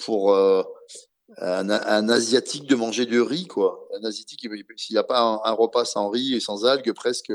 pour 0.05 0.35
un, 0.35 1.69
un, 1.69 2.09
asiatique 2.09 2.67
de 2.67 2.75
manger 2.75 3.05
du 3.05 3.21
riz, 3.21 3.47
quoi. 3.47 3.87
Un 3.99 4.03
asiatique, 4.05 4.47
s'il 4.77 4.93
n'y 4.93 4.99
a 4.99 5.03
pas 5.03 5.19
un, 5.43 5.51
repas 5.51 5.85
sans 5.85 6.09
riz 6.09 6.35
et 6.35 6.39
sans 6.39 6.65
algues, 6.65 6.93
presque, 6.93 7.31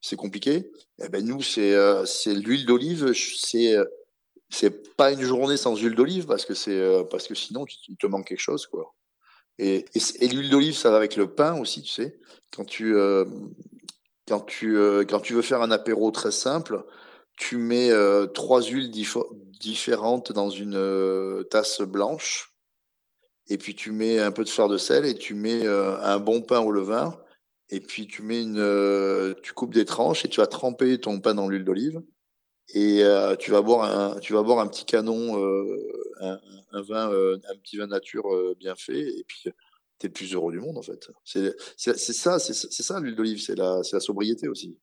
c'est 0.00 0.16
compliqué. 0.16 0.70
Eh 1.02 1.08
ben 1.08 1.24
nous, 1.24 1.42
c'est, 1.42 1.74
c'est 2.06 2.34
l'huile 2.34 2.66
d'olive. 2.66 3.12
C'est 3.14 3.76
c'est 4.50 4.96
pas 4.96 5.12
une 5.12 5.20
journée 5.20 5.56
sans 5.56 5.76
huile 5.76 5.94
d'olive 5.94 6.26
parce 6.26 6.44
que 6.44 6.54
c'est 6.54 6.78
euh, 6.78 7.04
parce 7.04 7.28
que 7.28 7.34
sinon 7.34 7.64
il 7.88 7.96
te 7.96 8.06
manque 8.06 8.26
quelque 8.26 8.40
chose 8.40 8.66
quoi. 8.66 8.94
Et, 9.58 9.84
et, 9.94 10.28
l'huile 10.28 10.50
d'olive 10.50 10.76
ça 10.76 10.90
va 10.90 10.96
avec 10.96 11.16
le 11.16 11.34
pain 11.34 11.58
aussi 11.58 11.82
tu 11.82 11.92
sais 11.92 12.18
quand 12.54 12.64
tu 12.64 12.96
euh, 12.96 13.24
quand 14.26 14.40
tu 14.40 14.76
euh, 14.76 15.04
quand 15.04 15.20
tu 15.20 15.34
veux 15.34 15.42
faire 15.42 15.62
un 15.62 15.70
apéro 15.70 16.10
très 16.10 16.30
simple 16.30 16.84
tu 17.36 17.56
mets 17.56 17.90
trois 18.34 18.62
huiles 18.62 18.90
différentes 18.90 20.32
dans 20.32 20.50
une 20.50 21.44
tasse 21.50 21.82
blanche 21.82 22.52
et 23.48 23.58
puis 23.58 23.76
tu 23.76 23.92
mets 23.92 24.18
un 24.18 24.32
peu 24.32 24.42
de 24.42 24.48
fleur 24.48 24.68
de 24.68 24.76
sel 24.76 25.06
et 25.06 25.14
tu 25.14 25.34
mets 25.34 25.64
un 25.64 26.18
bon 26.18 26.42
pain 26.42 26.58
au 26.58 26.72
levain 26.72 27.16
et 27.70 27.80
puis 27.80 28.06
tu 28.06 28.22
mets 28.22 28.42
une 28.42 29.34
tu 29.42 29.52
coupes 29.52 29.74
des 29.74 29.84
tranches 29.84 30.24
et 30.24 30.28
tu 30.28 30.40
vas 30.40 30.46
tremper 30.46 30.98
ton 30.98 31.20
pain 31.20 31.34
dans 31.34 31.48
l'huile 31.48 31.64
d'olive. 31.64 32.02
Et 32.74 33.02
euh, 33.02 33.34
tu 33.36 33.50
vas 33.50 33.62
boire 33.62 33.84
un 33.84 34.18
tu 34.20 34.34
vas 34.34 34.42
boire 34.42 34.60
un 34.60 34.66
petit 34.68 34.84
canon 34.84 35.42
euh, 35.42 35.76
un, 36.20 36.40
un, 36.72 36.82
vin 36.82 37.10
euh, 37.10 37.38
un 37.48 37.56
petit 37.56 37.78
vin 37.78 37.86
nature 37.86 38.26
bien 38.58 38.74
fait. 38.74 39.00
Et 39.00 39.24
puis 39.26 39.42
tu 39.44 39.48
es 39.48 40.08
le 40.08 40.12
plus 40.12 40.34
heureux 40.34 40.52
du 40.52 40.60
monde 40.60 40.76
en 40.76 40.82
fait. 40.82 41.10
C'est 41.24 41.54
ça 41.78 42.38
c'est 42.38 42.82
ça 42.82 43.00
l'huile 43.00 43.16
d'olive. 43.16 43.40
C'est 43.40 43.56
la 43.56 43.80
la 43.92 44.00
sobriété 44.00 44.48
aussi 44.48 44.78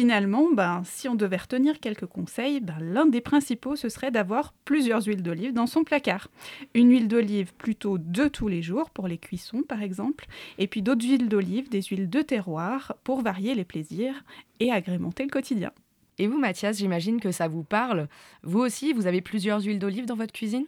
Finalement, 0.00 0.48
ben, 0.52 0.82
si 0.84 1.08
on 1.08 1.16
devait 1.16 1.38
retenir 1.38 1.80
quelques 1.80 2.06
conseils, 2.06 2.60
ben, 2.60 2.76
l'un 2.80 3.04
des 3.04 3.20
principaux, 3.20 3.74
ce 3.74 3.88
serait 3.88 4.12
d'avoir 4.12 4.54
plusieurs 4.64 5.02
huiles 5.02 5.24
d'olive 5.24 5.52
dans 5.52 5.66
son 5.66 5.82
placard. 5.82 6.28
Une 6.72 6.92
huile 6.92 7.08
d'olive 7.08 7.52
plutôt 7.56 7.98
de 7.98 8.28
tous 8.28 8.46
les 8.46 8.62
jours, 8.62 8.90
pour 8.90 9.08
les 9.08 9.18
cuissons 9.18 9.64
par 9.64 9.82
exemple, 9.82 10.26
et 10.56 10.68
puis 10.68 10.82
d'autres 10.82 11.04
huiles 11.04 11.28
d'olive, 11.28 11.68
des 11.68 11.82
huiles 11.82 12.08
de 12.08 12.22
terroir, 12.22 12.94
pour 13.02 13.22
varier 13.22 13.56
les 13.56 13.64
plaisirs 13.64 14.22
et 14.60 14.70
agrémenter 14.70 15.24
le 15.24 15.30
quotidien. 15.30 15.72
Et 16.20 16.28
vous, 16.28 16.38
Mathias, 16.38 16.78
j'imagine 16.78 17.20
que 17.20 17.32
ça 17.32 17.48
vous 17.48 17.64
parle. 17.64 18.06
Vous 18.44 18.60
aussi, 18.60 18.92
vous 18.92 19.08
avez 19.08 19.20
plusieurs 19.20 19.62
huiles 19.62 19.80
d'olive 19.80 20.06
dans 20.06 20.14
votre 20.14 20.32
cuisine? 20.32 20.66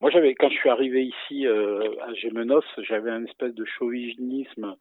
Moi, 0.00 0.10
j'avais 0.10 0.34
quand 0.34 0.48
je 0.48 0.56
suis 0.56 0.70
arrivé 0.70 1.04
ici 1.04 1.46
euh, 1.46 1.90
à 2.02 2.14
Gémenos, 2.14 2.64
j'avais 2.88 3.10
un 3.10 3.24
espèce 3.26 3.54
de 3.54 3.66
chauvinisme 3.66 4.76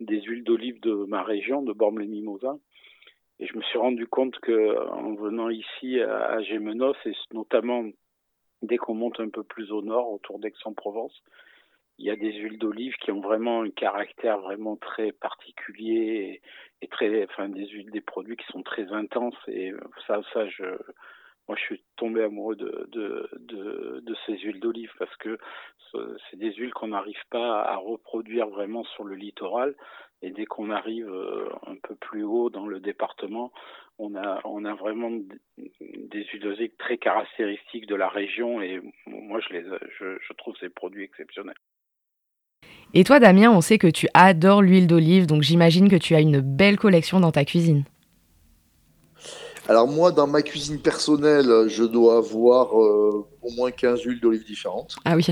des 0.00 0.22
huiles 0.22 0.44
d'olive 0.44 0.80
de 0.80 1.04
ma 1.08 1.22
région, 1.22 1.60
de 1.60 1.74
Bormes-les-Mimosas. 1.74 2.56
Et 3.38 3.46
je 3.46 3.56
me 3.56 3.62
suis 3.62 3.78
rendu 3.78 4.06
compte 4.06 4.38
que 4.40 4.88
en 4.90 5.14
venant 5.14 5.50
ici 5.50 6.00
à, 6.00 6.40
Gémenos, 6.42 6.96
et 7.04 7.12
notamment 7.32 7.84
dès 8.62 8.78
qu'on 8.78 8.94
monte 8.94 9.20
un 9.20 9.28
peu 9.28 9.42
plus 9.42 9.70
au 9.72 9.82
nord, 9.82 10.10
autour 10.10 10.38
d'Aix-en-Provence, 10.38 11.22
il 11.98 12.06
y 12.06 12.10
a 12.10 12.16
des 12.16 12.32
huiles 12.32 12.58
d'olive 12.58 12.94
qui 12.96 13.10
ont 13.10 13.20
vraiment 13.20 13.62
un 13.62 13.70
caractère 13.70 14.38
vraiment 14.40 14.76
très 14.76 15.12
particulier 15.12 16.40
et, 16.80 16.84
et, 16.84 16.88
très, 16.88 17.24
enfin, 17.24 17.48
des 17.48 17.66
huiles, 17.68 17.90
des 17.90 18.00
produits 18.00 18.36
qui 18.36 18.46
sont 18.52 18.62
très 18.62 18.92
intenses. 18.92 19.36
Et 19.48 19.72
ça, 20.06 20.20
ça, 20.32 20.46
je, 20.48 20.64
moi, 21.48 21.56
je 21.56 21.62
suis 21.62 21.84
tombé 21.96 22.22
amoureux 22.22 22.56
de, 22.56 22.88
de, 22.90 23.30
de, 23.38 24.00
de 24.02 24.16
ces 24.26 24.36
huiles 24.38 24.60
d'olive 24.60 24.92
parce 24.98 25.14
que 25.16 25.38
c'est 26.30 26.36
des 26.36 26.52
huiles 26.54 26.74
qu'on 26.74 26.88
n'arrive 26.88 27.22
pas 27.30 27.62
à 27.62 27.76
reproduire 27.76 28.48
vraiment 28.48 28.84
sur 28.84 29.04
le 29.04 29.14
littoral. 29.14 29.74
Et 30.22 30.30
dès 30.30 30.46
qu'on 30.46 30.70
arrive 30.70 31.08
euh, 31.08 31.48
un 31.66 31.76
peu 31.82 31.94
plus 31.94 32.24
haut 32.24 32.50
dans 32.50 32.66
le 32.66 32.80
département, 32.80 33.52
on 33.98 34.14
a, 34.14 34.40
on 34.44 34.64
a 34.64 34.74
vraiment 34.74 35.10
des 35.58 36.24
d'olive 36.24 36.76
très 36.78 36.98
caractéristiques 36.98 37.86
de 37.86 37.94
la 37.94 38.08
région. 38.08 38.60
Et 38.62 38.80
moi, 39.06 39.40
je, 39.40 39.52
les, 39.52 39.64
je 39.98 40.32
trouve 40.34 40.56
ces 40.58 40.68
produits 40.68 41.04
exceptionnels. 41.04 41.56
Et 42.94 43.04
toi, 43.04 43.20
Damien, 43.20 43.50
on 43.50 43.60
sait 43.60 43.78
que 43.78 43.88
tu 43.88 44.08
adores 44.14 44.62
l'huile 44.62 44.86
d'olive, 44.86 45.26
donc 45.26 45.42
j'imagine 45.42 45.90
que 45.90 45.96
tu 45.96 46.14
as 46.14 46.20
une 46.20 46.40
belle 46.40 46.78
collection 46.78 47.20
dans 47.20 47.32
ta 47.32 47.44
cuisine. 47.44 47.84
Alors 49.68 49.88
moi, 49.88 50.12
dans 50.12 50.28
ma 50.28 50.42
cuisine 50.42 50.78
personnelle, 50.78 51.66
je 51.66 51.82
dois 51.82 52.18
avoir 52.18 52.80
euh, 52.80 53.26
au 53.42 53.50
moins 53.50 53.72
15 53.72 54.02
huiles 54.02 54.20
d'olive 54.20 54.44
différentes. 54.44 54.94
Ah 55.04 55.16
oui. 55.16 55.26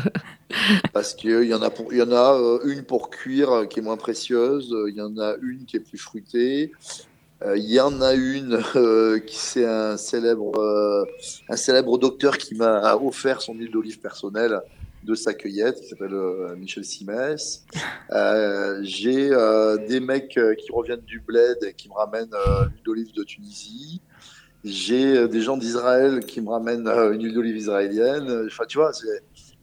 Parce 0.92 1.14
qu'il 1.14 1.44
y 1.44 1.54
en 1.54 1.62
a, 1.62 1.70
il 1.90 1.98
y 1.98 2.02
en 2.02 2.12
a 2.12 2.34
euh, 2.34 2.60
une 2.64 2.84
pour 2.84 3.10
cuire 3.10 3.66
qui 3.68 3.80
est 3.80 3.82
moins 3.82 3.96
précieuse, 3.96 4.74
il 4.88 4.94
y 4.94 5.00
en 5.00 5.18
a 5.18 5.34
une 5.42 5.64
qui 5.64 5.76
est 5.76 5.80
plus 5.80 5.98
fruitée, 5.98 6.72
Euh, 7.42 7.56
il 7.56 7.70
y 7.70 7.80
en 7.80 8.02
a 8.02 8.12
une 8.12 8.60
qui 9.26 9.38
c'est 9.38 9.64
un 9.64 9.96
célèbre, 9.96 10.52
un 11.48 11.56
célèbre 11.56 11.96
docteur 11.96 12.36
qui 12.36 12.54
m'a 12.54 12.94
offert 12.96 13.40
son 13.40 13.54
huile 13.54 13.70
d'olive 13.70 13.98
personnelle 13.98 14.60
de 15.04 15.14
sa 15.14 15.34
cueillette, 15.34 15.80
qui 15.80 15.88
s'appelle 15.88 16.16
Michel 16.58 16.84
Simès. 16.84 17.64
J'ai 18.82 19.30
des 19.88 20.00
mecs 20.00 20.28
qui 20.58 20.72
reviennent 20.72 21.00
du 21.00 21.20
bled 21.20 21.58
et 21.62 21.74
qui 21.74 21.88
me 21.88 21.94
ramènent 21.94 22.30
l'huile 22.30 22.82
d'olive 22.84 23.12
de 23.14 23.24
Tunisie. 23.24 24.00
J'ai 24.62 25.26
des 25.28 25.40
gens 25.40 25.56
d'Israël 25.56 26.20
qui 26.20 26.40
me 26.40 26.50
ramènent 26.50 26.86
une 26.86 27.24
huile 27.24 27.34
d'olive 27.34 27.56
israélienne. 27.56 28.46
Enfin, 28.46 28.64
tu 28.66 28.78
vois, 28.78 28.92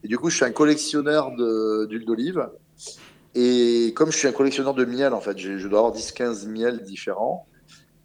et 0.03 0.07
du 0.07 0.17
coup, 0.17 0.29
je 0.29 0.37
suis 0.37 0.45
un 0.45 0.51
collectionneur 0.51 1.31
d'huile 1.87 2.05
d'olive. 2.05 2.47
Et 3.35 3.93
comme 3.95 4.11
je 4.11 4.17
suis 4.17 4.27
un 4.27 4.31
collectionneur 4.31 4.73
de 4.73 4.85
miel, 4.85 5.13
en 5.13 5.21
fait, 5.21 5.37
je 5.37 5.67
dois 5.67 5.79
avoir 5.79 5.93
10-15 5.93 6.47
miels 6.47 6.81
différents. 6.81 7.45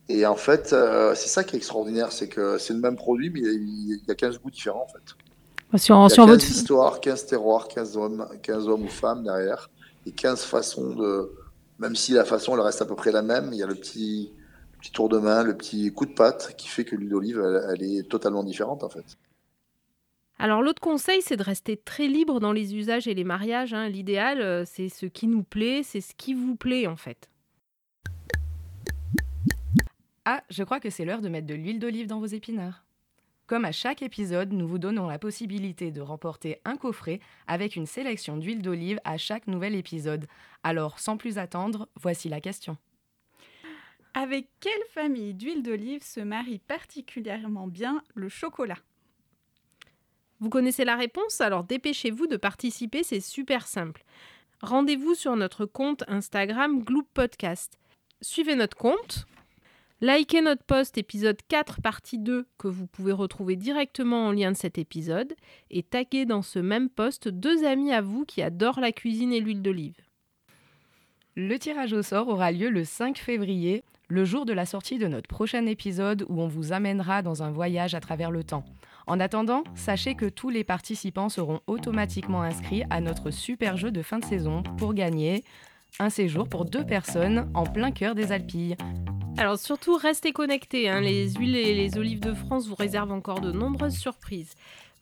Et 0.09 0.27
en 0.27 0.37
fait, 0.37 0.73
euh, 0.73 1.15
c'est 1.15 1.29
ça 1.29 1.45
qui 1.45 1.55
est 1.55 1.59
extraordinaire, 1.59 2.13
c'est 2.13 2.29
que 2.29 2.59
c'est 2.59 2.75
le 2.75 2.81
même 2.81 2.97
produit, 2.97 3.31
mais 3.31 3.41
il 3.41 4.01
y 4.07 4.11
a 4.11 4.15
15 4.15 4.41
goûts 4.41 4.51
différents, 4.51 4.83
en 4.83 4.93
fait. 4.93 5.17
Sur, 5.77 5.97
il 5.97 6.03
y 6.03 6.05
a 6.05 6.09
sur 6.09 6.27
15 6.27 6.33
votre... 6.33 6.51
histoires, 6.51 7.01
15 7.01 7.27
terroirs, 7.27 7.69
15 7.69 7.97
hommes, 7.97 8.29
15 8.43 8.69
hommes 8.69 8.83
ou 8.85 8.89
femmes 8.89 9.25
derrière, 9.25 9.71
et 10.07 10.13
15 10.13 10.43
façons 10.45 10.95
de... 10.95 11.33
Même 11.79 11.97
si 11.97 12.13
la 12.13 12.25
façon, 12.25 12.55
elle 12.55 12.61
reste 12.61 12.83
à 12.83 12.85
peu 12.87 12.95
près 12.95 13.11
la 13.13 13.23
même, 13.23 13.51
il 13.53 13.59
y 13.59 13.63
a 13.63 13.67
le 13.67 13.75
petit, 13.75 14.33
petit 14.81 14.93
tour 14.93 15.09
de 15.09 15.19
main, 15.19 15.43
le 15.43 15.57
petit 15.57 15.93
coup 15.93 16.07
de 16.07 16.13
patte 16.13 16.55
qui 16.57 16.69
fait 16.69 16.85
que 16.85 16.95
l'huile 16.95 17.09
d'olive, 17.09 17.43
elle, 17.45 17.63
elle 17.71 17.83
est 17.83 18.09
totalement 18.09 18.45
différente, 18.45 18.85
en 18.85 18.89
fait. 18.89 19.17
Alors 20.39 20.61
l'autre 20.61 20.81
conseil, 20.81 21.23
c'est 21.23 21.37
de 21.37 21.43
rester 21.45 21.77
très 21.77 22.09
libre 22.09 22.41
dans 22.41 22.53
les 22.53 22.75
usages 22.75 23.07
et 23.07 23.15
les 23.15 23.23
mariages. 23.23 23.75
hein. 23.75 23.89
L'idéal, 23.89 24.41
euh, 24.41 24.65
c'est 24.67 24.89
ce 24.89 25.07
qui 25.07 25.29
nous 25.29 25.45
plaît, 25.45 25.83
c'est 25.85 26.01
ce 26.01 26.15
qui 26.17 26.35
vous 26.35 26.57
plaît 26.57 26.89
en 26.89 26.97
fait. 26.97 27.31
Ah, 30.25 30.43
je 30.51 30.65
crois 30.65 30.81
que 30.81 30.91
c'est 30.91 31.05
l'heure 31.05 31.21
de 31.21 31.29
mettre 31.29 31.47
de 31.47 31.55
l'huile 31.55 31.79
d'olive 31.79 32.09
dans 32.09 32.19
vos 32.19 32.27
épinards. 32.27 32.85
Comme 33.53 33.67
à 33.67 33.73
chaque 33.73 34.01
épisode, 34.01 34.55
nous 34.55 34.67
vous 34.67 34.79
donnons 34.79 35.09
la 35.09 35.19
possibilité 35.19 35.91
de 35.91 36.01
remporter 36.01 36.63
un 36.65 36.79
coffret 36.79 37.21
avec 37.47 37.77
une 37.77 37.85
sélection 37.85 38.39
d'huile 38.39 38.63
d'olive 38.63 38.99
à 39.05 39.19
chaque 39.19 39.47
nouvel 39.47 39.75
épisode. 39.75 40.27
Alors, 40.63 40.99
sans 40.99 41.19
plus 41.19 41.37
attendre, 41.37 41.87
voici 42.01 42.31
la 42.31 42.41
question. 42.41 42.79
Avec 44.15 44.49
quelle 44.59 44.73
famille 44.95 45.35
d'huile 45.35 45.63
d'olive 45.63 46.03
se 46.03 46.21
marie 46.21 46.61
particulièrement 46.61 47.67
bien 47.67 48.03
le 48.15 48.31
chocolat? 48.31 48.79
Vous 50.41 50.49
connaissez 50.49 50.87
la 50.87 50.97
réponse? 50.97 51.43
Alors 51.43 51.65
dépêchez-vous 51.65 52.29
de 52.29 52.39
participer, 52.39 53.03
c'est 53.03 53.21
super 53.21 53.67
simple. 53.67 54.03
Rendez-vous 54.63 55.15
sur 55.15 55.37
notre 55.37 55.67
compte 55.67 56.05
Instagram 56.09 56.83
Gloop 56.83 57.07
Podcast. 57.13 57.79
Suivez 58.23 58.55
notre 58.55 58.79
compte, 58.79 59.27
likez 60.03 60.43
notre 60.43 60.65
post 60.65 60.99
épisode 60.99 61.39
4 61.47 61.81
partie 61.81 62.19
2 62.19 62.45
que 62.59 62.67
vous 62.67 62.89
pouvez 62.89 63.13
retrouver 63.13 63.55
directement 63.55 64.27
en 64.27 64.33
lien 64.33 64.51
de 64.51 64.57
cet 64.57 64.77
épisode 64.77 65.33
et 65.71 65.85
taguez 65.85 66.27
dans 66.27 66.43
ce 66.43 66.59
même 66.59 66.89
post 66.89 67.29
deux 67.29 67.65
amis 67.65 67.93
à 67.93 68.01
vous 68.01 68.25
qui 68.25 68.43
adorent 68.43 68.81
la 68.81 68.91
cuisine 68.91 69.33
et 69.33 69.39
l'huile 69.39 69.63
d'olive. 69.63 69.95
Le 71.37 71.57
tirage 71.57 71.93
au 71.93 72.03
sort 72.03 72.29
aura 72.29 72.51
lieu 72.51 72.69
le 72.69 72.85
5 72.85 73.17
février, 73.17 73.85
le 74.09 74.25
jour 74.25 74.45
de 74.45 74.53
la 74.53 74.67
sortie 74.67 74.99
de 74.99 75.07
notre 75.07 75.29
prochain 75.29 75.67
épisode 75.67 76.27
où 76.29 76.43
on 76.43 76.49
vous 76.49 76.73
amènera 76.73 77.23
dans 77.23 77.45
un 77.45 77.53
voyage 77.53 77.95
à 77.95 78.01
travers 78.01 78.33
le 78.33 78.43
temps. 78.43 78.65
En 79.07 79.21
attendant, 79.21 79.63
sachez 79.77 80.17
que 80.17 80.27
tous 80.27 80.51
les 80.51 80.65
participants 80.65 81.29
seront 81.29 81.61
automatiquement 81.69 82.43
inscrits 82.43 82.83
à 82.91 83.01
notre 83.01 83.31
super 83.31 83.77
jeu 83.77 83.93
de 83.93 84.03
fin 84.03 84.19
de 84.19 84.25
saison 84.25 84.65
pour 84.79 84.95
gagner 84.95 85.45
un 85.99 86.11
séjour 86.11 86.49
pour 86.49 86.65
deux 86.65 86.85
personnes 86.85 87.51
en 87.55 87.65
plein 87.65 87.91
cœur 87.91 88.15
des 88.15 88.33
Alpilles. 88.33 88.77
Alors 89.39 89.59
surtout, 89.59 89.97
restez 89.97 90.33
connectés. 90.33 90.89
hein. 90.89 91.01
Les 91.01 91.31
huiles 91.31 91.57
et 91.57 91.75
les 91.75 91.97
olives 91.99 92.21
de 92.21 92.35
France 92.35 92.67
vous 92.69 92.75
réservent 92.75 93.13
encore 93.13 93.41
de 93.41 93.53
nombreuses 93.53 93.97
surprises. 93.97 94.55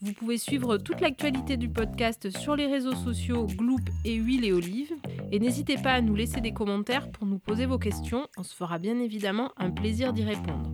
Vous 0.03 0.13
pouvez 0.15 0.39
suivre 0.39 0.79
toute 0.79 1.01
l'actualité 1.01 1.57
du 1.59 1.69
podcast 1.69 2.31
sur 2.39 2.57
les 2.57 2.67
réseaux 2.67 2.95
sociaux 2.95 3.47
Gloop 3.47 3.83
et 4.05 4.15
Huile 4.15 4.45
et 4.47 4.53
Olive. 4.53 4.93
Et 5.31 5.39
n'hésitez 5.39 5.77
pas 5.77 5.93
à 5.93 6.01
nous 6.01 6.15
laisser 6.15 6.41
des 6.41 6.53
commentaires 6.53 7.11
pour 7.11 7.27
nous 7.27 7.39
poser 7.39 7.67
vos 7.67 7.79
questions. 7.79 8.27
On 8.39 8.43
se 8.43 8.55
fera 8.55 8.79
bien 8.79 8.99
évidemment 8.99 9.53
un 9.59 9.71
plaisir 9.71 10.13
d'y 10.15 10.25
répondre. 10.25 10.71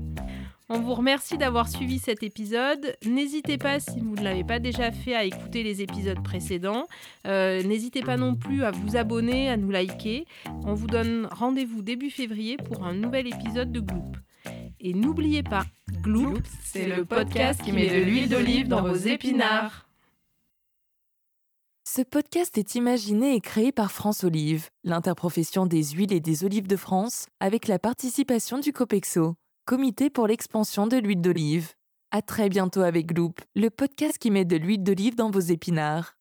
On 0.69 0.81
vous 0.81 0.95
remercie 0.95 1.39
d'avoir 1.39 1.69
suivi 1.69 2.01
cet 2.01 2.25
épisode. 2.25 2.97
N'hésitez 3.05 3.57
pas, 3.57 3.79
si 3.79 4.01
vous 4.01 4.17
ne 4.17 4.23
l'avez 4.25 4.43
pas 4.43 4.59
déjà 4.59 4.91
fait, 4.91 5.15
à 5.15 5.23
écouter 5.23 5.63
les 5.63 5.81
épisodes 5.81 6.21
précédents. 6.25 6.89
Euh, 7.25 7.63
N'hésitez 7.63 8.03
pas 8.03 8.17
non 8.17 8.35
plus 8.35 8.65
à 8.65 8.73
vous 8.73 8.97
abonner, 8.97 9.49
à 9.49 9.57
nous 9.57 9.71
liker. 9.71 10.27
On 10.65 10.75
vous 10.75 10.89
donne 10.89 11.29
rendez-vous 11.31 11.83
début 11.83 12.11
février 12.11 12.57
pour 12.57 12.85
un 12.85 12.95
nouvel 12.95 13.29
épisode 13.29 13.71
de 13.71 13.79
Gloop. 13.79 14.17
Et 14.81 14.93
n'oubliez 14.93 15.45
pas, 15.45 15.67
Gloop, 16.03 16.45
c'est 16.65 16.89
le 16.89 17.05
podcast 17.05 17.63
qui 17.63 17.71
met 17.71 17.89
de 17.89 18.05
l'huile 18.05 18.29
d'olive 18.29 18.67
dans 18.67 18.83
vos 18.83 18.95
épinards. 18.95 19.87
Ce 21.89 22.03
podcast 22.03 22.59
est 22.59 22.75
imaginé 22.75 23.37
et 23.37 23.41
créé 23.41 23.71
par 23.71 23.93
France 23.93 24.25
Olive, 24.25 24.69
l'interprofession 24.83 25.65
des 25.65 25.85
huiles 25.85 26.13
et 26.13 26.21
des 26.21 26.45
olives 26.45 26.67
de 26.67 26.77
France, 26.77 27.27
avec 27.39 27.69
la 27.69 27.79
participation 27.79 28.59
du 28.59 28.73
COPEXO, 28.73 29.35
Comité 29.69 30.11
pour 30.11 30.29
l'expansion 30.29 30.87
de 30.87 30.97
l'huile 30.97 31.21
d'olive. 31.21 31.73
À 32.13 32.23
très 32.23 32.49
bientôt 32.49 32.83
avec 32.83 33.07
Gloop, 33.07 33.41
le 33.57 33.69
podcast 33.69 34.17
qui 34.17 34.31
met 34.31 34.45
de 34.45 34.57
l'huile 34.57 34.85
d'olive 34.85 35.17
dans 35.17 35.29
vos 35.29 35.41
épinards. 35.41 36.16